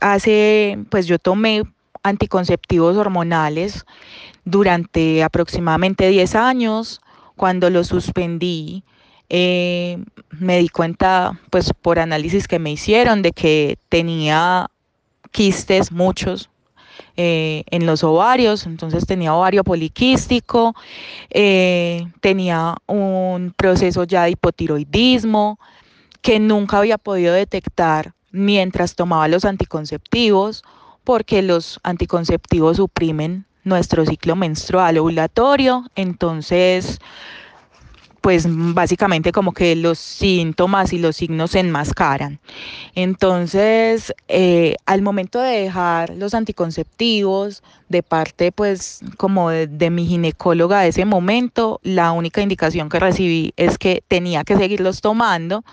hace, 0.00 0.78
pues 0.90 1.06
yo 1.06 1.18
tomé 1.18 1.62
anticonceptivos 2.02 2.96
hormonales 2.96 3.84
durante 4.44 5.22
aproximadamente 5.22 6.08
10 6.08 6.34
años. 6.34 7.00
Cuando 7.36 7.70
lo 7.70 7.84
suspendí, 7.84 8.84
eh, 9.28 10.02
me 10.30 10.58
di 10.58 10.68
cuenta, 10.68 11.40
pues 11.50 11.72
por 11.72 11.98
análisis 11.98 12.48
que 12.48 12.58
me 12.58 12.72
hicieron, 12.72 13.22
de 13.22 13.32
que 13.32 13.78
tenía 13.88 14.68
quistes, 15.30 15.92
muchos, 15.92 16.50
eh, 17.16 17.64
en 17.70 17.86
los 17.86 18.02
ovarios, 18.02 18.66
entonces 18.66 19.06
tenía 19.06 19.34
ovario 19.34 19.64
poliquístico, 19.64 20.74
eh, 21.30 22.06
tenía 22.20 22.76
un 22.86 23.52
proceso 23.56 24.04
ya 24.04 24.24
de 24.24 24.30
hipotiroidismo 24.30 25.58
que 26.22 26.38
nunca 26.38 26.78
había 26.78 26.98
podido 26.98 27.32
detectar 27.34 28.14
mientras 28.32 28.94
tomaba 28.94 29.28
los 29.28 29.44
anticonceptivos, 29.44 30.62
porque 31.04 31.42
los 31.42 31.80
anticonceptivos 31.82 32.76
suprimen 32.76 33.46
nuestro 33.64 34.04
ciclo 34.06 34.36
menstrual 34.36 34.98
ovulatorio, 34.98 35.84
entonces 35.94 36.98
pues 38.20 38.44
básicamente 38.48 39.32
como 39.32 39.52
que 39.52 39.74
los 39.76 39.98
síntomas 39.98 40.92
y 40.92 40.98
los 40.98 41.16
signos 41.16 41.52
se 41.52 41.60
enmascaran. 41.60 42.38
Entonces, 42.94 44.12
eh, 44.28 44.76
al 44.86 45.02
momento 45.02 45.40
de 45.40 45.62
dejar 45.62 46.10
los 46.10 46.34
anticonceptivos, 46.34 47.62
de 47.88 48.02
parte 48.02 48.52
pues 48.52 49.00
como 49.16 49.50
de, 49.50 49.90
mi 49.90 50.06
ginecóloga 50.06 50.82
de 50.82 50.88
ese 50.88 51.04
momento, 51.04 51.80
la 51.82 52.12
única 52.12 52.42
indicación 52.42 52.88
que 52.88 53.00
recibí 53.00 53.54
es 53.56 53.78
que 53.78 54.02
tenía 54.06 54.44
que 54.44 54.56
seguirlos 54.56 55.00
tomando 55.00 55.64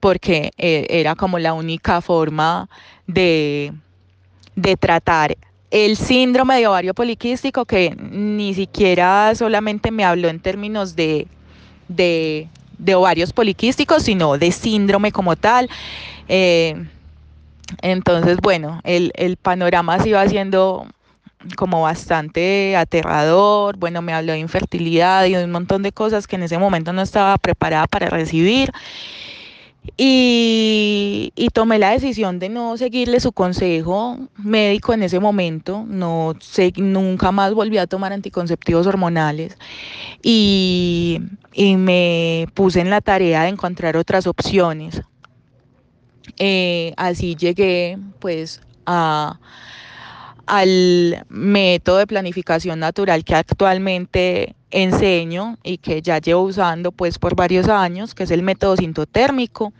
porque 0.00 0.50
eh, 0.58 0.86
era 0.90 1.14
como 1.14 1.38
la 1.38 1.54
única 1.54 2.00
forma 2.00 2.68
de, 3.06 3.72
de 4.56 4.76
tratar 4.76 5.36
el 5.70 5.96
síndrome 5.96 6.56
de 6.56 6.66
ovario 6.66 6.94
poliquístico 6.94 7.64
que 7.64 7.96
ni 7.98 8.54
siquiera 8.54 9.34
solamente 9.34 9.90
me 9.90 10.04
habló 10.04 10.28
en 10.28 10.40
términos 10.40 10.96
de 10.96 11.26
de, 11.88 12.48
ovarios 12.94 13.32
poliquísticos, 13.32 14.02
sino 14.04 14.38
de 14.38 14.52
síndrome 14.52 15.12
como 15.12 15.36
tal. 15.36 15.68
Eh, 16.28 16.84
entonces, 17.82 18.38
bueno, 18.42 18.80
el, 18.84 19.12
el 19.14 19.36
panorama 19.36 19.98
se 20.00 20.10
iba 20.10 20.20
haciendo 20.20 20.86
como 21.56 21.82
bastante 21.82 22.76
aterrador, 22.76 23.76
bueno, 23.76 24.02
me 24.02 24.12
habló 24.12 24.32
de 24.32 24.38
infertilidad 24.38 25.26
y 25.26 25.34
de 25.34 25.44
un 25.44 25.52
montón 25.52 25.82
de 25.82 25.92
cosas 25.92 26.26
que 26.26 26.36
en 26.36 26.42
ese 26.42 26.58
momento 26.58 26.92
no 26.92 27.02
estaba 27.02 27.36
preparada 27.38 27.86
para 27.86 28.08
recibir. 28.08 28.72
Y, 29.96 31.32
tomé 31.52 31.78
la 31.78 31.90
decisión 31.90 32.38
de 32.38 32.50
no 32.50 32.76
seguirle 32.76 33.18
su 33.18 33.32
consejo 33.32 34.18
médico 34.36 34.92
en 34.92 35.02
ese 35.02 35.20
momento, 35.20 35.86
no 35.88 36.34
sé, 36.38 36.72
nunca 36.76 37.32
más 37.32 37.54
volví 37.54 37.78
a 37.78 37.86
tomar 37.86 38.12
anticonceptivos 38.12 38.86
hormonales 38.86 39.56
y, 40.22 41.18
me 41.54 42.46
puse 42.52 42.80
en 42.80 42.90
la 42.90 43.00
tarea 43.00 43.44
de 43.44 43.48
encontrar 43.48 43.96
otras 43.96 44.26
opciones. 44.26 45.00
Eh, 46.38 46.92
así 46.96 47.34
llegué 47.34 47.98
pues 48.18 48.60
a, 48.84 49.38
al 50.46 51.24
método 51.28 51.98
de 51.98 52.06
planificación 52.06 52.78
natural 52.78 53.24
que 53.24 53.34
actualmente 53.34 54.54
enseño 54.70 55.58
y 55.62 55.78
que 55.78 56.02
ya 56.02 56.18
llevo 56.18 56.42
usando 56.42 56.92
pues 56.92 57.18
por 57.18 57.34
varios 57.34 57.68
años, 57.68 58.14
que 58.14 58.24
es 58.24 58.30
el 58.30 58.42
método 58.42 58.76
sintotérmico. 58.76 59.72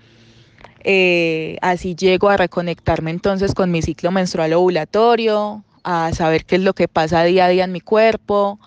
Eh, 0.83 1.57
así 1.63 1.95
llego 1.97 2.29
a 2.29 2.37
reconectarme 2.37 3.11
entonces 3.11 3.55
con 3.55 3.71
mi 3.71 3.83
ciclo 3.83 4.11
menstrual 4.11 4.53
ovulatorio, 4.53 5.65
a 5.83 6.13
saber 6.13 6.45
qué 6.45 6.57
es 6.57 6.63
lo 6.63 6.75
que 6.75 6.89
pasa 6.89 7.25
día 7.25 7.47
a 7.47 7.49
día 7.49 7.65
en 7.65 7.73
mi 7.73 7.81
cuerpo, 7.81 8.59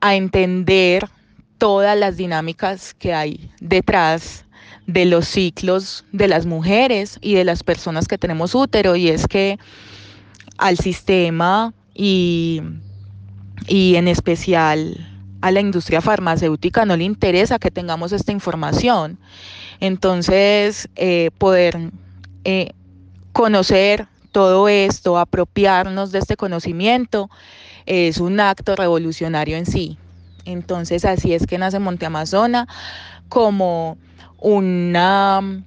a 0.00 0.14
entender 0.14 1.08
todas 1.58 1.96
las 1.98 2.16
dinámicas 2.16 2.94
que 2.94 3.14
hay 3.14 3.50
detrás 3.60 4.44
de 4.86 5.06
los 5.06 5.26
ciclos 5.26 6.04
de 6.12 6.28
las 6.28 6.44
mujeres 6.46 7.18
y 7.22 7.34
de 7.34 7.44
las 7.44 7.62
personas 7.62 8.06
que 8.06 8.18
tenemos 8.18 8.54
útero 8.54 8.96
y 8.96 9.08
es 9.08 9.26
que 9.26 9.58
al 10.58 10.78
sistema 10.78 11.72
y, 11.94 12.62
y 13.66 13.96
en 13.96 14.08
especial 14.08 15.10
a 15.40 15.50
la 15.50 15.60
industria 15.60 16.00
farmacéutica 16.00 16.86
no 16.86 16.96
le 16.96 17.04
interesa 17.04 17.58
que 17.58 17.70
tengamos 17.70 18.12
esta 18.12 18.32
información. 18.32 19.18
Entonces, 19.78 20.88
eh, 20.96 21.30
poder 21.36 21.90
eh, 22.44 22.70
conocer 23.32 24.08
todo 24.32 24.68
esto, 24.68 25.18
apropiarnos 25.18 26.12
de 26.12 26.20
este 26.20 26.36
conocimiento, 26.36 27.28
es 27.84 28.18
un 28.18 28.40
acto 28.40 28.74
revolucionario 28.74 29.56
en 29.56 29.66
sí. 29.66 29.98
Entonces, 30.46 31.04
así 31.04 31.34
es 31.34 31.46
que 31.46 31.58
nace 31.58 31.78
Monte 31.78 32.06
Amazona 32.06 32.66
como 33.28 33.98
una 34.38 35.62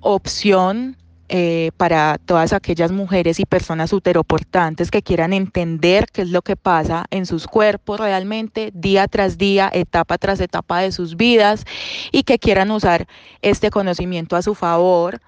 opción 0.00 0.96
eh, 1.34 1.70
para 1.78 2.18
todas 2.18 2.52
aquellas 2.52 2.92
mujeres 2.92 3.40
y 3.40 3.46
personas 3.46 3.94
uteroportantes 3.94 4.90
que 4.90 5.00
quieran 5.00 5.32
entender 5.32 6.04
qué 6.12 6.20
es 6.20 6.28
lo 6.28 6.42
que 6.42 6.56
pasa 6.56 7.06
en 7.10 7.24
sus 7.24 7.46
cuerpos 7.46 7.98
realmente 7.98 8.70
día 8.74 9.08
tras 9.08 9.38
día, 9.38 9.70
etapa 9.72 10.18
tras 10.18 10.40
etapa 10.40 10.80
de 10.80 10.92
sus 10.92 11.16
vidas 11.16 11.64
y 12.10 12.24
que 12.24 12.38
quieran 12.38 12.70
usar 12.70 13.06
este 13.40 13.70
conocimiento 13.70 14.36
a 14.36 14.42
su 14.42 14.54
favor. 14.54 15.22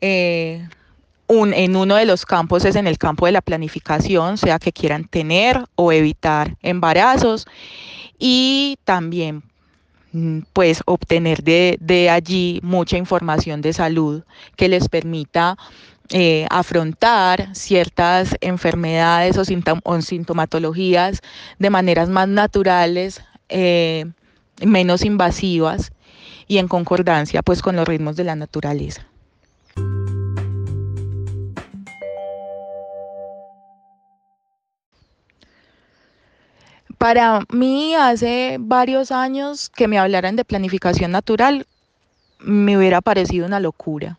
Eh, 0.00 0.64
en 1.28 1.74
uno 1.74 1.96
de 1.96 2.06
los 2.06 2.24
campos 2.24 2.64
es 2.64 2.76
en 2.76 2.86
el 2.86 2.96
campo 2.96 3.26
de 3.26 3.32
la 3.32 3.42
planificación, 3.42 4.38
sea 4.38 4.60
que 4.60 4.72
quieran 4.72 5.08
tener 5.08 5.64
o 5.74 5.90
evitar 5.90 6.56
embarazos 6.62 7.48
y 8.16 8.78
también 8.84 9.42
pues 10.52 10.82
obtener 10.86 11.42
de, 11.42 12.10
allí 12.10 12.60
mucha 12.62 12.96
información 12.96 13.60
de 13.60 13.72
salud 13.72 14.22
que 14.56 14.68
les 14.68 14.88
permita 14.88 15.56
eh, 16.10 16.46
afrontar 16.50 17.54
ciertas 17.54 18.34
enfermedades 18.40 19.36
o, 19.36 19.44
sintomatologías 20.00 21.20
de 21.58 21.70
maneras 21.70 22.08
más 22.08 22.28
naturales, 22.28 23.22
eh, 23.48 24.06
menos 24.64 25.04
invasivas 25.04 25.92
y 26.46 26.58
en 26.58 26.68
concordancia 26.68 27.42
pues 27.42 27.62
con 27.62 27.76
los 27.76 27.86
ritmos 27.86 28.16
de 28.16 28.24
la 28.24 28.36
naturaleza. 28.36 29.06
Para 36.98 37.42
mí, 37.50 37.94
hace 37.94 38.56
varios 38.58 39.12
años 39.12 39.70
que 39.70 39.86
me 39.86 39.98
hablaran 39.98 40.34
de 40.34 40.44
planificación 40.44 41.12
natural, 41.12 41.64
me 42.40 42.76
hubiera 42.76 43.00
parecido 43.00 43.46
una 43.46 43.60
locura. 43.60 44.18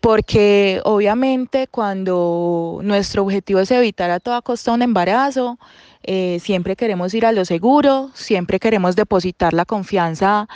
Porque 0.00 0.80
obviamente 0.84 1.68
cuando 1.68 2.80
nuestro 2.82 3.22
objetivo 3.22 3.60
es 3.60 3.70
evitar 3.70 4.10
a 4.10 4.20
toda 4.20 4.42
costa 4.42 4.72
un 4.72 4.82
embarazo, 4.82 5.58
eh, 6.06 6.38
siempre 6.40 6.76
queremos 6.76 7.14
ir 7.14 7.26
a 7.26 7.32
lo 7.32 7.44
seguro, 7.44 8.10
siempre 8.14 8.60
queremos 8.60 8.94
depositar 8.96 9.52
la 9.52 9.64
confianza 9.64 10.48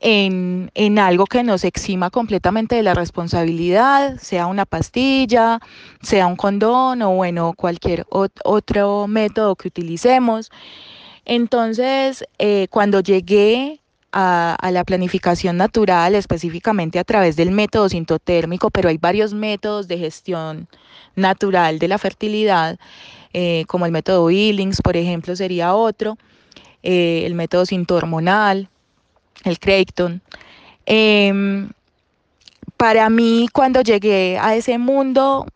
en, 0.00 0.70
en, 0.74 0.98
algo 0.98 1.26
que 1.26 1.42
nos 1.42 1.64
exima 1.64 2.10
completamente 2.10 2.76
de 2.76 2.82
la 2.82 2.94
responsabilidad, 2.94 4.16
sea 4.18 4.46
una 4.46 4.64
pastilla, 4.64 5.60
sea 6.02 6.26
un 6.26 6.36
condón 6.36 7.02
o 7.02 7.10
bueno, 7.10 7.52
cualquier 7.56 8.06
otro 8.08 9.06
método 9.08 9.56
que 9.56 9.68
utilicemos. 9.68 10.50
Entonces, 11.24 12.24
eh, 12.38 12.68
cuando 12.70 13.00
llegué 13.00 13.82
a, 14.12 14.70
la 14.72 14.84
planificación 14.84 15.56
natural, 15.56 16.14
específicamente 16.14 16.98
a 16.98 17.04
través 17.04 17.36
del 17.36 17.50
método 17.50 17.88
sintotérmico, 17.88 18.70
pero 18.70 18.88
hay 18.88 18.98
varios 18.98 19.32
métodos 19.34 19.88
de 19.88 19.98
gestión 19.98 20.68
natural 21.16 21.78
de 21.78 21.88
la 21.88 21.98
fertilidad, 21.98 22.78
eh, 23.32 23.64
como 23.66 23.86
el 23.86 23.92
método 23.92 24.26
Billings, 24.26 24.80
por 24.82 24.96
ejemplo, 24.96 25.34
sería 25.36 25.74
otro, 25.74 26.18
eh, 26.82 27.22
el 27.24 27.34
método 27.34 27.66
sintohormonal, 27.66 28.68
el 29.44 29.58
Creighton. 29.58 30.20
Em, 30.86 31.70
para 32.76 33.08
mí, 33.10 33.48
cuando 33.52 33.82
llegué 33.82 34.38
a 34.38 34.54
ese 34.56 34.78
mundo, 34.78 35.46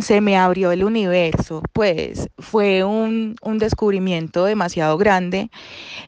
se 0.00 0.20
me 0.20 0.36
abrió 0.36 0.72
el 0.72 0.84
universo, 0.84 1.62
pues 1.72 2.28
fue 2.38 2.84
un, 2.84 3.36
descubrimiento 3.58 4.44
demasiado 4.44 4.96
grande, 4.96 5.50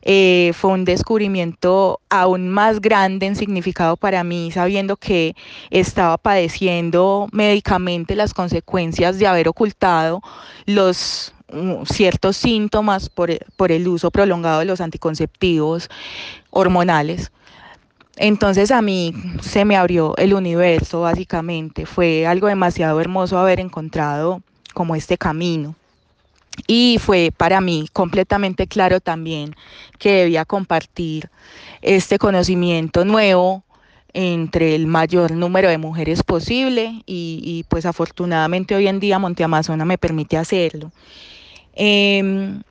eh, 0.02 0.52
fue 0.54 0.70
un 0.72 0.84
descubrimiento 0.84 2.00
aún 2.08 2.48
más 2.48 2.80
grande 2.80 3.26
en 3.26 3.36
significado 3.36 3.96
para 3.96 4.22
mí, 4.22 4.50
sabiendo 4.52 4.96
que 4.96 5.34
estaba 5.70 6.16
padeciendo 6.16 7.28
médicamente 7.32 8.14
las 8.14 8.34
consecuencias 8.34 9.18
de 9.18 9.26
haber 9.26 9.48
ocultado 9.48 10.22
los 10.66 11.34
mm, 11.52 11.84
ciertos 11.84 12.36
síntomas 12.36 13.08
por, 13.08 13.30
por 13.56 13.72
el 13.72 13.88
uso 13.88 14.10
prolongado 14.10 14.60
de 14.60 14.66
los 14.66 14.80
anticonceptivos 14.80 15.88
hormonales. 16.50 17.32
Entonces 18.22 18.70
a 18.70 18.82
mí 18.82 19.14
se 19.40 19.64
me 19.64 19.76
abrió 19.76 20.14
el 20.18 20.34
universo 20.34 21.00
básicamente, 21.00 21.86
fue 21.86 22.26
algo 22.26 22.48
demasiado 22.48 23.00
hermoso 23.00 23.38
haber 23.38 23.60
encontrado 23.60 24.42
como 24.74 24.94
este 24.94 25.16
camino. 25.16 25.74
Y 26.66 26.98
fue 27.00 27.32
para 27.34 27.62
mí 27.62 27.88
completamente 27.94 28.66
claro 28.66 29.00
también 29.00 29.56
que 29.98 30.12
debía 30.12 30.44
compartir 30.44 31.30
este 31.80 32.18
conocimiento 32.18 33.06
nuevo 33.06 33.64
entre 34.12 34.74
el 34.74 34.86
mayor 34.86 35.30
número 35.30 35.70
de 35.70 35.78
mujeres 35.78 36.22
posible 36.22 37.02
y, 37.06 37.64
pues 37.70 37.86
afortunadamente 37.86 38.74
hoy 38.74 38.86
en 38.86 39.00
día 39.00 39.18
Monte 39.18 39.44
Amazona 39.44 39.86
me 39.86 39.96
permite 39.96 40.36
hacerlo. 40.36 40.92
Em, 41.72 42.62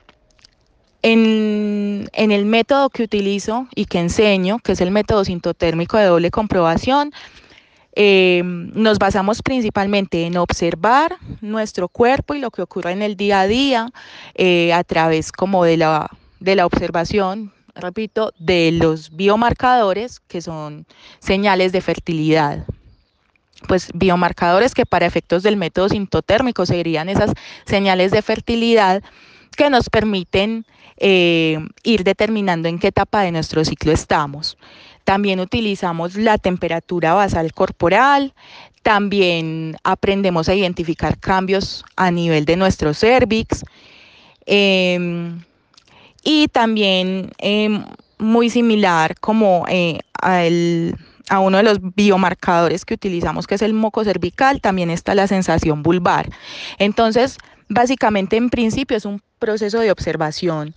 en, 1.02 2.10
el 2.12 2.44
método 2.44 2.90
que 2.90 3.02
utilizo 3.02 3.66
y 3.74 3.86
que 3.86 3.98
enseño, 3.98 4.58
que 4.58 4.72
es 4.72 4.80
el 4.80 4.90
método 4.90 5.24
sintotérmico 5.24 5.96
de 5.96 6.04
doble 6.04 6.30
comprobación, 6.30 7.12
eh, 7.94 8.42
nos 8.44 8.98
basamos 8.98 9.42
principalmente 9.42 10.24
en 10.24 10.36
observar 10.36 11.16
nuestro 11.40 11.88
cuerpo 11.88 12.34
y 12.34 12.38
lo 12.38 12.50
que 12.50 12.62
ocurre 12.62 12.92
en 12.92 13.02
el 13.02 13.16
día 13.16 13.40
a 13.40 13.46
día 13.46 13.90
eh, 14.34 14.72
a 14.72 14.84
través 14.84 15.32
como 15.32 15.64
de 15.64 15.76
la, 15.76 16.08
de 16.38 16.54
la 16.54 16.66
observación 16.66 17.52
repito, 17.74 18.32
de 18.38 18.72
los 18.72 19.16
biomarcadores 19.16 20.20
que 20.20 20.40
son 20.40 20.86
señales 21.18 21.72
de 21.72 21.80
fertilidad. 21.80 22.64
Pues 23.68 23.90
biomarcadores 23.94 24.74
que 24.74 24.86
para 24.86 25.06
efectos 25.06 25.42
del 25.42 25.56
método 25.56 25.88
sintotérmico 25.88 26.64
serían 26.64 27.08
esas 27.08 27.32
señales 27.66 28.10
de 28.10 28.22
fertilidad 28.22 29.02
que 29.56 29.68
nos 29.68 29.90
permiten 29.90 30.64
eh, 31.00 31.58
ir 31.82 32.04
determinando 32.04 32.68
en 32.68 32.78
qué 32.78 32.88
etapa 32.88 33.22
de 33.22 33.32
nuestro 33.32 33.64
ciclo 33.64 33.90
estamos. 33.90 34.58
También 35.04 35.40
utilizamos 35.40 36.14
la 36.14 36.38
temperatura 36.38 37.14
basal 37.14 37.52
corporal, 37.52 38.34
también 38.82 39.76
aprendemos 39.82 40.48
a 40.48 40.54
identificar 40.54 41.18
cambios 41.18 41.84
a 41.96 42.10
nivel 42.10 42.44
de 42.44 42.56
nuestro 42.56 42.94
cervix. 42.94 43.64
Em, 44.46 45.42
y 46.22 46.48
también 46.48 47.32
em, 47.38 47.84
muy 48.18 48.50
similar 48.50 49.18
como 49.20 49.64
eh, 49.68 50.00
a 50.20 51.40
uno 51.40 51.56
de 51.56 51.62
los 51.62 51.78
biomarcadores 51.94 52.84
que 52.84 52.94
utilizamos, 52.94 53.46
que 53.46 53.54
es 53.54 53.62
el 53.62 53.72
moco 53.72 54.04
cervical, 54.04 54.60
también 54.60 54.90
está 54.90 55.14
la 55.14 55.26
sensación 55.26 55.82
vulvar. 55.82 56.28
Entonces, 56.78 57.38
básicamente 57.68 58.36
en 58.36 58.50
principio 58.50 58.96
es 58.96 59.06
un 59.06 59.22
proceso 59.38 59.80
de 59.80 59.90
observación. 59.90 60.74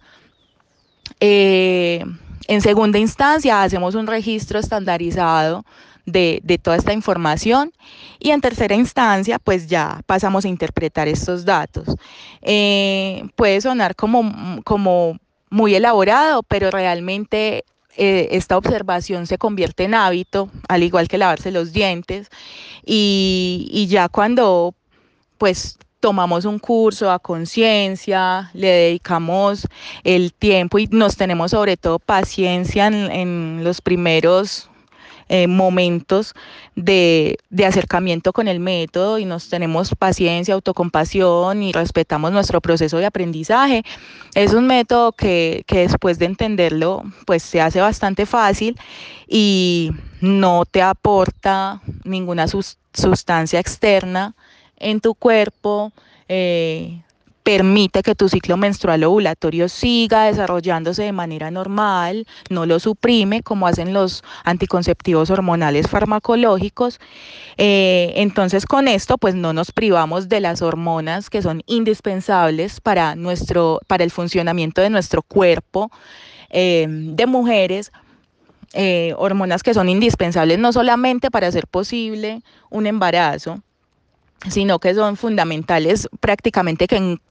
Eh, 1.19 2.03
en 2.47 2.61
segunda 2.61 2.99
instancia, 2.99 3.63
hacemos 3.63 3.95
un 3.95 4.07
registro 4.07 4.59
estandarizado 4.59 5.65
de, 6.05 6.59
toda 6.61 6.75
esta 6.75 6.93
información 6.93 7.71
y 8.19 8.31
en 8.31 8.41
tercera 8.41 8.75
instancia, 8.75 9.39
pues 9.39 9.67
ya 9.67 10.01
pasamos 10.05 10.45
a 10.45 10.49
interpretar 10.49 11.07
estos 11.07 11.45
datos. 11.45 11.87
Eh, 12.41 13.23
puede 13.35 13.61
sonar 13.61 13.95
como, 13.95 14.61
como 14.63 15.17
muy 15.49 15.75
elaborado, 15.75 16.43
pero 16.43 16.71
realmente 16.71 17.63
eh, 17.95 18.29
esta 18.31 18.57
observación 18.57 19.27
se 19.27 19.37
convierte 19.37 19.85
en 19.85 19.93
hábito, 19.93 20.49
al 20.67 20.83
igual 20.83 21.07
que 21.07 21.17
lavarse 21.17 21.51
los 21.51 21.71
dientes, 21.73 22.29
y, 22.85 23.69
y 23.71 23.87
ya 23.87 24.09
cuando 24.09 24.75
pues 25.37 25.77
tomamos 26.03 26.43
un 26.43 26.59
curso 26.59 27.09
a 27.09 27.17
conciencia, 27.17 28.51
le 28.53 28.67
dedicamos 28.67 29.65
el 30.03 30.33
tiempo 30.33 30.77
y 30.77 30.87
nos 30.87 31.15
tenemos 31.15 31.51
sobre 31.51 31.77
todo 31.77 31.97
paciencia 31.97 32.87
en, 32.87 33.63
los 33.63 33.79
primeros 33.79 34.69
eh, 35.29 35.47
momentos 35.47 36.35
de, 36.75 37.37
acercamiento 37.65 38.33
con 38.33 38.49
el 38.49 38.59
método 38.59 39.17
y 39.17 39.23
nos 39.23 39.47
tenemos 39.47 39.95
paciencia, 39.97 40.55
autocompasión 40.55 41.63
y 41.63 41.71
respetamos 41.71 42.33
nuestro 42.33 42.59
proceso 42.59 42.97
de 42.97 43.05
aprendizaje. 43.05 43.83
Es 44.35 44.53
un 44.53 44.67
método 44.67 45.13
que, 45.13 45.63
que 45.67 45.87
después 45.87 46.19
de 46.19 46.25
entenderlo 46.25 47.03
pues 47.25 47.43
se 47.43 47.61
hace 47.61 47.79
bastante 47.79 48.25
fácil 48.25 48.77
y 49.25 49.91
no 50.19 50.65
te 50.65 50.81
aporta 50.81 51.81
ninguna 52.03 52.47
sustancia 52.49 53.61
externa 53.61 54.35
en 54.77 54.99
tu 55.01 55.15
cuerpo, 55.15 55.91
eh, 56.27 57.01
permite 57.43 58.03
que 58.03 58.15
tu 58.15 58.29
ciclo 58.29 58.55
menstrual 58.55 59.03
ovulatorio 59.03 59.67
siga 59.67 60.25
desarrollándose 60.25 61.03
de 61.03 61.11
manera 61.11 61.51
normal, 61.51 62.25
no 62.49 62.65
lo 62.65 62.79
suprime 62.79 63.43
como 63.43 63.67
hacen 63.67 63.91
los 63.91 64.23
anticonceptivos 64.45 65.29
hormonales 65.29 65.89
farmacológicos. 65.89 66.99
Eh, 67.57 68.13
entonces 68.15 68.65
con 68.65 68.87
esto 68.87 69.17
pues 69.17 69.35
no 69.35 69.51
nos 69.51 69.73
privamos 69.73 70.29
de 70.29 70.39
las 70.39 70.61
hormonas 70.61 71.29
que 71.29 71.41
son 71.41 71.63
indispensables 71.65 72.79
para, 72.79 73.15
nuestro, 73.15 73.81
para 73.87 74.05
el 74.05 74.11
funcionamiento 74.11 74.81
de 74.81 74.89
nuestro 74.89 75.21
cuerpo 75.21 75.91
eh, 76.49 76.85
de 76.87 77.25
mujeres, 77.25 77.91
hormonas 79.17 79.61
que 79.61 79.75
son 79.75 79.87
indispensables 79.87 80.57
no 80.57 80.73
solamente 80.73 81.29
para 81.29 81.45
hacer 81.45 81.67
posible 81.67 82.41
un 82.71 82.87
embarazo, 82.87 83.61
sino 84.49 84.79
que 84.79 84.93
son 84.93 85.17
fundamentales 85.17 86.07
prácticamente 86.19 86.87
que 86.87 86.97
en 86.97 87.21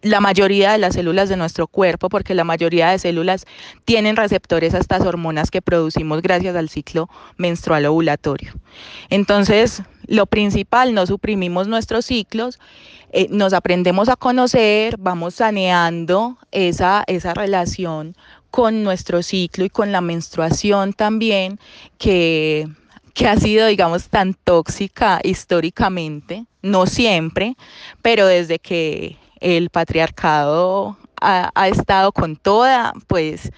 la 0.00 0.20
mayoría 0.20 0.72
de 0.72 0.78
las 0.78 0.94
células 0.94 1.28
de 1.28 1.36
nuestro 1.36 1.66
cuerpo, 1.66 2.08
porque 2.08 2.34
la 2.34 2.44
mayoría 2.44 2.90
de 2.90 2.98
células 2.98 3.44
tienen 3.84 4.16
receptores 4.16 4.74
a 4.74 4.78
estas 4.78 5.02
hormonas 5.02 5.50
que 5.50 5.60
producimos 5.60 6.22
gracias 6.22 6.56
al 6.56 6.70
ciclo 6.70 7.10
menstrual 7.36 7.84
ovulatorio. 7.84 8.54
Entonces, 9.10 9.82
lo 10.06 10.24
principal, 10.24 10.94
no 10.94 11.06
suprimimos 11.06 11.68
nuestros 11.68 12.06
ciclos, 12.06 12.58
eh, 13.12 13.26
nos 13.28 13.52
aprendemos 13.52 14.08
a 14.08 14.16
conocer, 14.16 14.96
vamos 14.98 15.34
saneando 15.34 16.38
esa, 16.52 17.04
esa 17.06 17.34
relación 17.34 18.16
con 18.50 18.82
nuestro 18.82 19.22
ciclo 19.22 19.64
y 19.64 19.70
con 19.70 19.92
la 19.92 20.00
menstruación 20.00 20.94
también, 20.94 21.60
que 21.98 22.66
que 23.14 23.28
ha 23.28 23.36
sido, 23.36 23.66
digamos, 23.66 24.08
tan 24.08 24.34
tóxica 24.34 25.20
históricamente, 25.22 26.46
no 26.62 26.86
siempre, 26.86 27.56
pero 28.02 28.26
desde 28.26 28.58
que 28.58 29.16
el 29.40 29.70
patriarcado 29.70 30.96
ha, 31.20 31.68
estado 31.68 32.12
con 32.12 32.36
toda, 32.36 32.92
pues, 33.06 33.50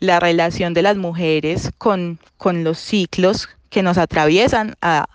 la 0.00 0.20
relación 0.20 0.74
de 0.74 0.82
las 0.82 0.96
mujeres 0.96 1.72
con, 1.78 2.20
con 2.36 2.64
los 2.64 2.78
ciclos 2.78 3.48
que 3.70 3.82
nos 3.82 3.98
atraviesan 3.98 4.76
ha, 4.80 5.06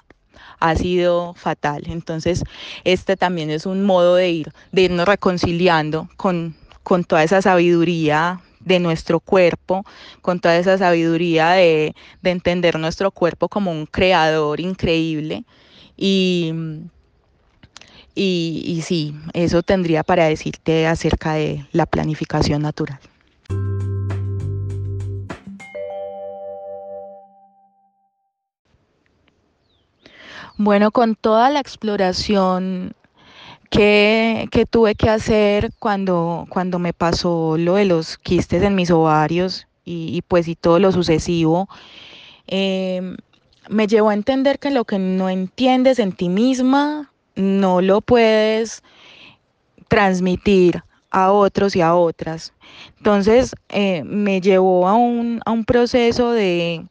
sido 0.77 1.34
fatal. 1.34 1.84
Entonces, 1.88 2.41
este 2.86 3.17
también 3.17 3.49
es 3.49 3.65
un 3.65 3.84
modo 3.84 4.15
de 4.15 4.29
ir, 4.29 4.53
de 4.71 4.84
irnos 4.84 5.06
reconciliando 5.06 6.08
con, 6.15 6.56
con 6.84 7.03
toda 7.03 7.21
esa 7.21 7.41
sabiduría 7.41 8.39
de 8.65 8.80
nuestro 8.80 9.19
cuerpo, 9.19 9.86
con 10.21 10.39
toda 10.39 10.58
esa 10.58 10.78
sabiduría 10.78 11.52
de, 11.52 11.95
entender 12.23 12.80
nuestro 12.80 13.12
cuerpo 13.12 13.49
como 13.49 13.71
un 13.71 13.86
creador 13.86 14.60
increíble. 14.60 15.43
Y, 15.95 16.54
y, 18.15 18.63
y 18.65 18.82
sí, 18.82 19.15
eso 19.34 19.63
tendría 19.63 20.04
para 20.04 20.26
decirte 20.26 20.88
acerca 20.88 21.34
de 21.34 21.65
la 21.71 21.86
planificación 21.86 22.62
natural. 22.62 22.99
Bueno, 30.58 30.91
con 30.91 31.15
toda 31.15 31.49
la 31.49 31.60
exploración 31.60 32.95
¿Qué, 33.73 34.67
tuve 34.69 34.93
que 34.93 35.09
hacer 35.09 35.71
cuando, 35.79 36.45
cuando 36.49 36.77
me 36.77 36.93
pasó 36.93 37.57
lo 37.57 37.73
de 37.73 37.86
los 37.86 38.19
quistes 38.19 38.62
en 38.62 38.75
mis 38.75 38.91
ovarios 38.91 39.65
y, 39.83 40.21
pues 40.27 40.47
y 40.47 40.55
todo 40.55 40.77
lo 40.77 40.91
sucesivo? 40.91 41.67
Em, 42.45 43.17
me 43.69 43.88
llevó 43.88 44.12
a 44.12 44.13
entender 44.13 44.59
que 44.59 44.69
lo 44.69 44.86
que 44.86 44.99
no 44.99 45.27
entiendes 45.27 45.97
en 45.97 46.12
ti 46.12 46.29
misma 46.29 47.12
no 47.36 47.81
lo 47.81 48.01
puedes 48.01 48.83
transmitir 49.88 50.83
a 51.09 51.31
otros 51.31 51.75
y 51.75 51.81
a 51.81 51.95
otras. 51.95 52.53
Entonces 52.99 53.55
eh, 53.69 54.03
me 54.03 54.39
llevó 54.39 54.88
a 54.88 54.93
un, 54.93 55.41
proceso 55.65 56.31
de, 56.31 56.86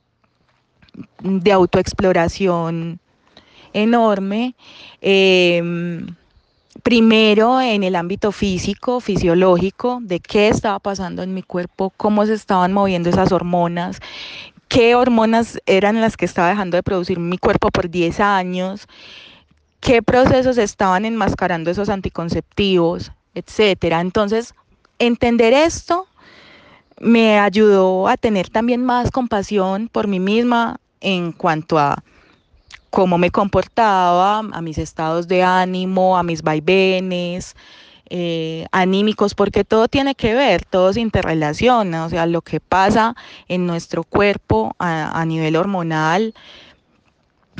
de 1.22 1.52
autoexploración 1.52 2.98
enorme. 3.72 4.56
Em, 5.00 6.16
primero 6.82 7.60
en 7.60 7.84
el 7.84 7.96
ámbito 7.96 8.32
físico, 8.32 9.00
fisiológico, 9.00 10.00
de 10.02 10.20
qué 10.20 10.48
estaba 10.48 10.78
pasando 10.78 11.22
en 11.22 11.34
mi 11.34 11.42
cuerpo, 11.42 11.92
cómo 11.96 12.26
se 12.26 12.34
estaban 12.34 12.72
moviendo 12.72 13.10
esas 13.10 13.32
hormonas, 13.32 14.00
qué 14.68 14.94
hormonas 14.94 15.60
eran 15.66 16.00
las 16.00 16.16
que 16.16 16.24
estaba 16.24 16.48
dejando 16.48 16.76
de 16.76 16.82
producir 16.82 17.18
mi 17.18 17.38
cuerpo 17.38 17.70
por 17.70 17.88
10 17.88 18.20
años, 18.20 18.86
qué 19.80 20.02
procesos 20.02 20.58
estaban 20.58 21.04
enmascarando 21.04 21.70
esos 21.70 21.88
anticonceptivos, 21.88 23.12
etcétera. 23.34 24.00
Entonces, 24.00 24.54
entender 24.98 25.52
esto 25.52 26.06
me 27.00 27.38
ayudó 27.38 28.08
a 28.08 28.16
tener 28.16 28.48
también 28.48 28.84
más 28.84 29.10
compasión 29.10 29.88
por 29.88 30.06
mí 30.06 30.20
misma 30.20 30.78
en 31.00 31.32
cuanto 31.32 31.78
a 31.78 32.02
cómo 32.92 33.16
me 33.16 33.30
comportaba, 33.30 34.40
a 34.40 34.60
mis 34.60 34.76
estados 34.76 35.26
de 35.26 35.42
ánimo, 35.42 36.18
a 36.18 36.22
mis 36.22 36.42
vaivenes, 36.42 37.56
eh, 38.10 38.66
anímicos, 38.70 39.34
porque 39.34 39.64
todo 39.64 39.88
tiene 39.88 40.14
que 40.14 40.34
ver, 40.34 40.66
todo 40.66 40.92
se 40.92 41.00
interrelaciona, 41.00 42.04
o 42.04 42.10
sea, 42.10 42.26
lo 42.26 42.42
que 42.42 42.60
pasa 42.60 43.16
en 43.48 43.66
nuestro 43.66 44.04
cuerpo 44.04 44.76
a 44.78 45.24
nivel 45.24 45.56
hormonal, 45.56 46.34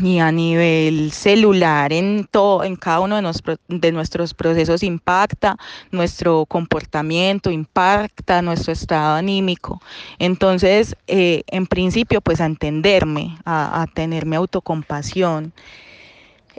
y 0.00 0.18
a 0.18 0.33
nivel 0.33 1.12
celular 1.12 1.92
en 1.92 2.26
todo, 2.31 2.64
en 2.64 2.76
cada 2.76 3.00
uno 3.00 3.20
de, 3.20 3.59
de, 3.68 3.92
nuestros 3.92 4.33
procesos 4.33 4.83
impacta 4.83 5.57
nuestro 5.90 6.46
comportamiento, 6.46 7.50
impacta 7.50 8.40
nuestro 8.40 8.72
estado 8.72 9.16
anímico. 9.16 9.83
Entonces, 10.18 10.96
eh, 11.07 11.42
en 11.48 11.66
principio, 11.66 12.20
pues 12.20 12.40
a 12.40 12.46
entenderme, 12.46 13.37
a, 13.44 13.87
tenerme 13.92 14.37
autocompasión. 14.37 15.52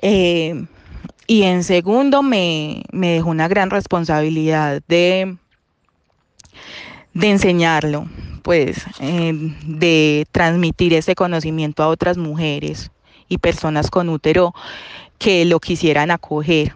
Eh, 0.01 0.65
y 1.25 1.43
en 1.43 1.63
segundo, 1.63 2.21
me, 2.21 2.83
me 2.91 3.13
dejó 3.13 3.29
una 3.29 3.47
gran 3.47 3.69
responsabilidad 3.69 4.81
de, 4.87 5.37
de 7.13 7.29
enseñarlo, 7.29 8.07
pues 8.43 8.85
de 8.99 10.27
transmitir 10.31 10.93
ese 10.93 11.15
conocimiento 11.15 11.81
a 11.81 11.87
otras 11.87 12.17
mujeres 12.17 12.91
y 13.33 13.37
personas 13.37 13.89
con 13.89 14.09
útero 14.09 14.53
que 15.17 15.45
lo 15.45 15.59
quisieran 15.59 16.11
acoger. 16.11 16.73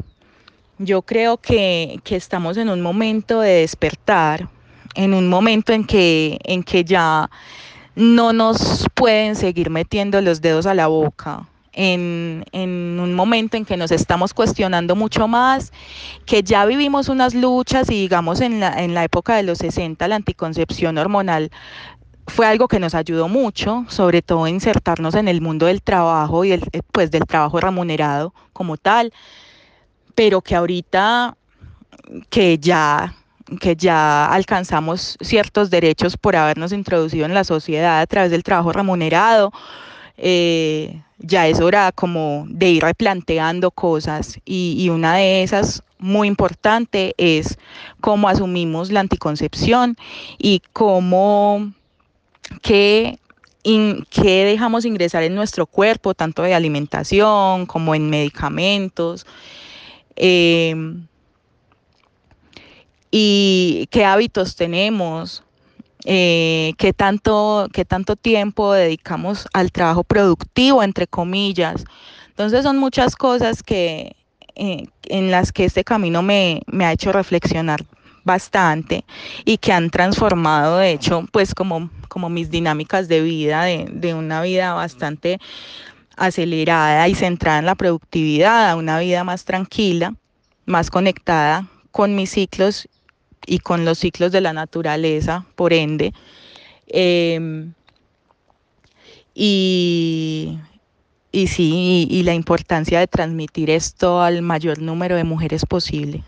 Yo 0.80 1.02
creo 1.02 1.38
que, 1.38 2.00
que 2.04 2.16
estamos 2.16 2.58
en 2.58 2.70
un 2.70 2.82
momento 2.82 3.42
de 3.42 3.62
despertar, 3.62 4.48
en 4.96 5.14
un 5.14 5.28
momento 5.28 5.74
en 5.74 5.86
que, 5.86 6.40
en 6.44 6.64
que 6.64 6.84
ya 6.84 7.30
no 7.96 8.32
nos 8.32 8.86
pueden 8.94 9.36
seguir 9.36 9.70
metiendo 9.70 10.22
los 10.22 10.42
dedos 10.42 10.66
a 10.66 10.74
la 10.74 10.88
boca. 10.88 11.48
En, 11.74 12.44
en, 12.54 13.00
un 13.00 13.14
momento 13.14 13.56
en 13.56 13.64
que 13.64 13.78
nos 13.78 13.92
estamos 13.92 14.34
cuestionando 14.34 14.96
mucho 14.96 15.28
más, 15.28 15.72
que 16.26 16.42
ya 16.42 16.66
vivimos 16.66 17.08
unas 17.08 17.36
luchas 17.36 17.90
y 17.92 18.02
digamos 18.02 18.42
en 18.42 18.60
la, 18.60 18.84
en 18.84 18.96
la 18.96 19.04
época 19.04 19.36
de 19.36 19.44
los 19.44 19.60
60 19.60 20.08
la 20.08 20.16
anticoncepción 20.16 20.98
hormonal 20.98 21.52
fue 22.28 22.46
algo 22.46 22.68
que 22.68 22.80
nos 22.80 22.94
ayudó 22.94 23.28
mucho, 23.28 23.86
sobre 23.88 24.22
todo 24.22 24.44
a 24.44 24.50
insertarnos 24.50 25.16
en 25.16 25.28
el 25.28 25.42
mundo 25.42 25.66
del 25.66 25.82
trabajo 25.82 26.46
y 26.46 26.52
el, 26.52 26.62
pues, 26.92 27.10
del 27.12 27.26
trabajo 27.26 27.60
remunerado 27.60 28.34
como 28.54 28.78
tal, 28.78 29.14
pero 30.16 30.42
que 30.42 30.56
ahorita 30.56 31.36
que 32.30 32.58
ya 32.58 33.14
que 33.62 33.78
ya 33.78 34.26
alcanzamos 34.26 35.18
ciertos 35.22 35.70
derechos 35.70 36.18
por 36.18 36.36
habernos 36.36 36.74
introducido 36.74 37.26
en 37.26 37.34
la 37.34 37.46
sociedad 37.46 38.02
a 38.02 38.06
través 38.06 38.30
del 38.30 38.44
trabajo 38.44 38.74
remunerado, 38.74 39.54
eh, 40.18 41.02
ya 41.20 41.48
es 41.48 41.62
hora 41.62 41.92
como 41.94 42.46
de 42.50 42.72
ir 42.72 42.84
replanteando 42.84 43.72
cosas. 43.72 44.40
Y, 44.46 44.90
una 44.90 45.16
de 45.16 45.44
esas 45.44 45.84
muy 45.98 46.28
importante 46.28 47.16
es 47.18 47.58
cómo 48.02 48.28
asumimos 48.28 48.92
la 48.92 49.00
anticoncepción 49.00 49.96
y 50.38 50.62
cómo 50.74 51.72
qué 52.62 53.20
dejamos 54.12 54.86
ingresar 54.86 55.24
en 55.24 55.36
nuestro 55.36 55.66
cuerpo, 55.66 56.14
tanto 56.14 56.44
de 56.44 56.54
alimentación 56.54 57.66
como 57.66 57.96
en 57.96 58.10
medicamentos. 58.10 59.26
Eh, 60.16 60.76
y 63.12 63.88
qué 63.90 64.06
hábitos 64.06 64.56
tenemos, 64.56 65.44
eh, 66.06 66.74
qué, 66.78 66.94
tanto, 66.94 67.68
qué 67.74 67.86
tanto 67.86 68.16
tiempo 68.16 68.74
dedicamos 68.74 69.48
al 69.54 69.72
trabajo 69.72 70.04
productivo, 70.04 70.84
entre 70.84 71.08
comillas. 71.08 71.84
Entonces 72.30 72.64
son 72.64 72.78
muchas 72.78 73.16
cosas 73.16 73.64
que, 73.64 74.16
eh, 74.56 74.88
en 75.04 75.32
las 75.32 75.52
que 75.52 75.66
este 75.66 75.84
camino 75.84 76.22
me, 76.22 76.62
me, 76.68 76.86
ha 76.86 76.92
hecho 76.92 77.12
reflexionar 77.12 77.86
bastante 78.28 79.06
y 79.44 79.58
que 79.58 79.74
han 79.74 79.90
transformado, 79.90 80.78
de 80.78 80.92
hecho, 80.92 81.26
pues 81.32 81.56
como, 81.56 81.90
como 82.08 82.30
mis 82.30 82.52
dinámicas 82.52 83.08
de 83.08 83.22
vida, 83.22 83.64
de, 83.64 83.88
de 83.92 84.14
una 84.14 84.44
vida 84.44 84.74
bastante 84.74 85.40
acelerada 86.16 87.08
y 87.08 87.16
centrada 87.16 87.58
en 87.58 87.66
la 87.66 87.76
productividad, 87.76 88.70
a 88.70 88.76
una 88.76 89.00
vida 89.00 89.24
más 89.24 89.46
tranquila, 89.46 90.14
más 90.68 90.92
conectada 90.92 91.68
con 91.92 92.16
mis 92.16 92.30
ciclos 92.30 92.88
y 93.48 93.60
con 93.60 93.86
los 93.86 93.98
ciclos 93.98 94.32
de 94.32 94.42
la 94.42 94.54
naturaleza, 94.54 95.46
por 95.56 95.74
ende. 95.74 96.14
Eh, 96.88 97.72
y, 99.34 100.60
y 101.32 101.48
sí, 101.48 102.08
y, 102.10 102.18
y 102.18 102.24
la 102.24 102.34
importancia 102.34 103.00
de 103.00 103.08
transmitir 103.08 103.70
esto 103.70 104.22
al 104.22 104.42
mayor 104.42 104.80
número 104.80 105.16
de 105.16 105.24
mujeres 105.24 105.66
posible. 105.66 106.24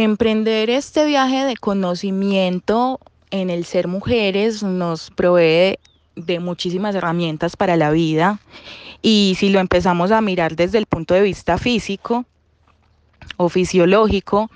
Emprender 0.00 0.70
este 0.70 1.04
viaje 1.04 1.44
de 1.44 1.56
conocimiento 1.56 3.00
en 3.32 3.50
el 3.50 3.64
ser 3.64 3.88
mujeres 3.88 4.62
nos 4.62 5.10
provee 5.10 5.80
de 6.14 6.38
muchísimas 6.38 6.94
herramientas 6.94 7.56
para 7.56 7.76
la 7.76 7.90
vida. 7.90 8.38
Y 9.02 9.34
si 9.40 9.48
lo 9.48 9.58
empezamos 9.58 10.12
a 10.12 10.20
mirar 10.20 10.54
desde 10.54 10.78
el 10.78 10.86
punto 10.86 11.14
de 11.14 11.22
vista 11.22 11.58
físico 11.58 12.26
o 13.38 13.48
fisiológico, 13.48 14.52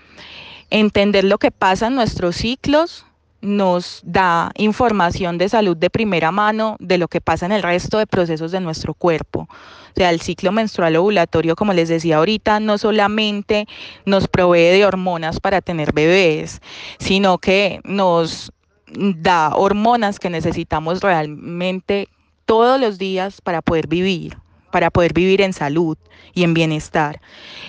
entender 0.70 1.24
lo 1.24 1.38
que 1.38 1.50
pasa 1.50 1.88
en 1.88 1.96
nuestros 1.96 2.36
ciclos 2.36 3.04
nos 3.42 4.00
da 4.04 4.52
información 4.56 5.36
de 5.36 5.48
salud 5.48 5.76
de 5.76 5.90
primera 5.90 6.30
mano 6.30 6.76
de 6.78 6.96
lo 6.96 7.08
que 7.08 7.20
pasa 7.20 7.44
en 7.44 7.52
el 7.52 7.62
resto 7.62 7.98
de 7.98 8.06
procesos 8.06 8.52
de 8.52 8.60
nuestro 8.60 8.94
cuerpo. 8.94 9.48
O 9.50 9.94
sea, 9.94 10.10
el 10.10 10.20
ciclo 10.20 10.52
menstrual 10.52 10.96
ovulatorio, 10.96 11.56
como 11.56 11.72
les 11.74 11.88
decía 11.88 12.16
ahorita, 12.16 12.60
no 12.60 12.78
solamente 12.78 13.66
nos 14.06 14.28
provee 14.28 14.70
de 14.70 14.86
hormonas 14.86 15.40
para 15.40 15.60
tener 15.60 15.92
bebés, 15.92 16.62
sino 16.98 17.38
que 17.38 17.80
nos 17.84 18.52
da 18.94 19.54
hormonas 19.54 20.18
que 20.18 20.30
necesitamos 20.30 21.00
realmente 21.00 22.08
todos 22.46 22.80
los 22.80 22.96
días 22.96 23.40
para 23.40 23.60
poder 23.60 23.88
vivir, 23.88 24.38
para 24.70 24.90
poder 24.90 25.12
vivir 25.12 25.40
en 25.42 25.52
salud 25.52 25.98
y 26.32 26.44
en 26.44 26.54
bienestar. 26.54 27.20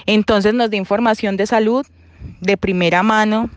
Entonces 0.05 0.53
nos 0.53 0.69
da 0.69 0.77
información 0.77 1.35
de 1.35 1.47
salud 1.47 1.85
de 2.41 2.57
primera 2.57 3.03
mano, 3.03 3.49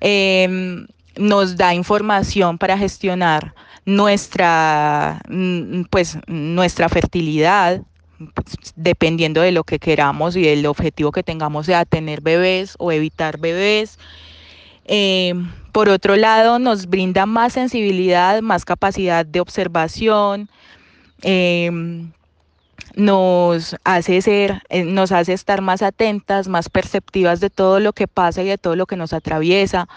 eh, 0.00 0.86
nos 1.16 1.56
da 1.56 1.74
información 1.74 2.58
para 2.58 2.76
gestionar 2.78 3.54
nuestra, 3.84 5.20
mm, 5.28 5.82
pues, 5.90 6.18
nuestra 6.26 6.88
fertilidad, 6.88 7.82
dependiendo 8.76 9.40
de 9.42 9.52
lo 9.52 9.64
que 9.64 9.78
queramos 9.78 10.36
y 10.36 10.42
del 10.42 10.66
objetivo 10.66 11.12
que 11.12 11.22
tengamos, 11.22 11.66
sea 11.66 11.84
tener 11.84 12.20
bebés 12.20 12.74
o 12.78 12.92
evitar 12.92 13.38
bebés. 13.38 13.98
Eh, 14.86 15.34
por 15.72 15.88
otro 15.88 16.16
lado, 16.16 16.58
nos 16.58 16.86
brinda 16.86 17.26
más 17.26 17.52
sensibilidad, 17.54 18.40
más 18.42 18.64
capacidad 18.64 19.26
de 19.26 19.40
observación, 19.40 20.48
eh, 21.22 21.70
nos 22.96 23.76
hace 23.84 24.22
ser, 24.22 24.62
eh, 24.68 24.84
nos 24.84 25.12
hace 25.12 25.32
estar 25.32 25.60
más 25.60 25.82
atentas, 25.82 26.48
más 26.48 26.68
perceptivas 26.68 27.40
de 27.40 27.50
todo 27.50 27.80
lo 27.80 27.92
que 27.92 28.08
pasa 28.08 28.42
y 28.42 28.46
de 28.46 28.58
todo 28.58 28.76
lo 28.76 28.86
que 28.86 28.96
nos 28.96 29.12
atraviesa, 29.12 29.88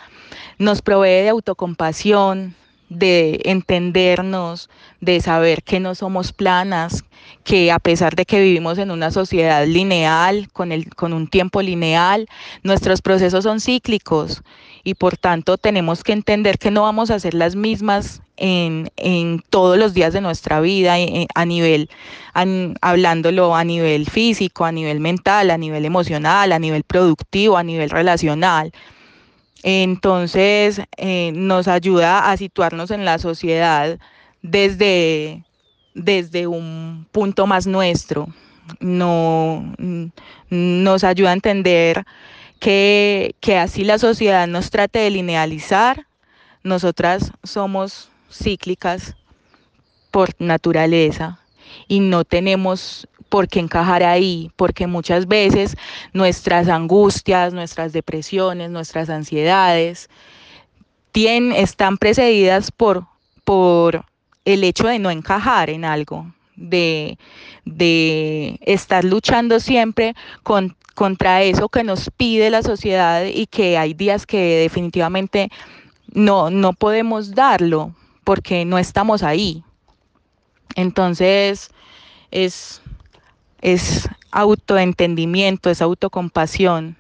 nos 0.57 0.81
provee 0.81 1.23
de 1.23 1.29
autocompasión, 1.29 2.55
de 2.89 3.41
entendernos, 3.45 4.69
de 5.01 5.19
saber 5.21 5.63
que 5.63 5.79
no 5.79 5.95
somos 5.95 6.31
planas, 6.31 7.03
que 7.43 7.71
a 7.71 7.79
pesar 7.79 8.15
de 8.15 8.25
que 8.25 8.39
vivimos 8.39 8.77
en 8.77 8.91
una 8.91 9.11
sociedad 9.11 9.65
lineal, 9.65 10.49
con, 10.53 10.71
el, 10.71 10.93
con 10.95 11.13
un 11.13 11.27
tiempo 11.27 11.61
lineal, 11.61 12.27
nuestros 12.63 13.01
procesos 13.01 13.43
son 13.43 13.59
cíclicos 13.59 14.41
y 14.83 14.93
por 14.93 15.17
tanto 15.17 15.57
tenemos 15.57 16.03
que 16.03 16.13
entender 16.13 16.57
que 16.57 16.71
no 16.71 16.83
vamos 16.83 17.09
a 17.11 17.19
ser 17.19 17.33
las 17.33 17.55
mismas 17.55 18.21
en, 18.37 18.89
en 18.95 19.43
todos 19.49 19.77
los 19.77 19.93
días 19.93 20.13
de 20.13 20.21
nuestra 20.21 20.61
vida, 20.61 20.99
eh, 20.99 21.27
a 21.35 21.45
nivel, 21.45 21.89
hablándolo 22.81 23.55
a 23.55 23.63
nivel 23.63 24.09
físico, 24.09 24.63
a 24.63 24.71
nivel 24.71 24.99
mental, 24.99 25.51
a 25.51 25.57
nivel 25.57 25.85
emocional, 25.85 26.51
a 26.51 26.59
nivel 26.59 26.83
productivo, 26.83 27.57
a 27.57 27.63
nivel 27.63 27.89
relacional. 27.89 28.71
Entonces 29.63 30.81
eh, 30.97 31.31
nos 31.33 31.67
ayuda 31.67 32.29
a 32.29 32.37
situarnos 32.37 32.91
en 32.91 33.05
la 33.05 33.19
sociedad 33.19 33.99
desde, 34.41 35.43
desde 35.93 36.47
un 36.47 37.07
punto 37.11 37.47
más 37.47 37.67
nuestro. 37.67 38.27
No, 38.79 39.73
nos 40.49 41.03
ayuda 41.03 41.29
a 41.29 41.33
entender 41.33 42.05
que, 42.59 43.35
que 43.39 43.57
así 43.57 43.83
la 43.83 43.97
sociedad 43.97 44.47
nos 44.47 44.69
trate 44.69 44.99
de 44.99 45.09
linealizar, 45.09 46.05
nosotras 46.63 47.31
somos 47.43 48.09
cíclicas 48.29 49.15
por 50.11 50.29
naturaleza 50.39 51.39
y 51.87 51.99
no 52.01 52.25
tenemos 52.25 53.07
por 53.29 53.47
qué 53.47 53.59
encajar 53.59 54.03
ahí, 54.03 54.51
porque 54.55 54.87
muchas 54.87 55.27
veces 55.27 55.75
nuestras 56.13 56.67
angustias, 56.67 57.53
nuestras 57.53 57.93
depresiones, 57.93 58.69
nuestras 58.69 59.09
ansiedades 59.09 60.09
tienen, 61.11 61.51
están 61.53 61.97
precedidas 61.97 62.71
por, 62.71 63.05
por 63.43 64.05
el 64.45 64.63
hecho 64.63 64.87
de 64.87 64.99
no 64.99 65.11
encajar 65.11 65.69
en 65.69 65.85
algo, 65.85 66.31
de, 66.55 67.17
de 67.65 68.59
estar 68.61 69.03
luchando 69.03 69.59
siempre 69.59 70.15
con, 70.43 70.75
contra 70.95 71.43
eso 71.43 71.69
que 71.69 71.83
nos 71.83 72.09
pide 72.09 72.49
la 72.49 72.63
sociedad 72.63 73.25
y 73.25 73.45
que 73.47 73.77
hay 73.77 73.93
días 73.93 74.25
que 74.25 74.57
definitivamente 74.57 75.49
no, 76.11 76.49
no 76.49 76.73
podemos 76.73 77.35
darlo 77.35 77.93
porque 78.23 78.65
no 78.65 78.77
estamos 78.77 79.23
ahí. 79.23 79.63
Entonces, 80.75 81.71
es, 82.31 82.81
es 83.61 84.09
autoentendimiento, 84.31 85.69
es 85.69 85.81
autocompasión. 85.81 86.97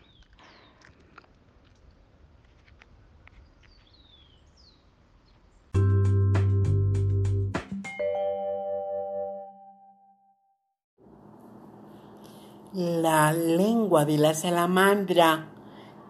La 12.73 13.33
lengua 13.33 14.05
de 14.05 14.17
la 14.17 14.35
salamandra 14.35 15.47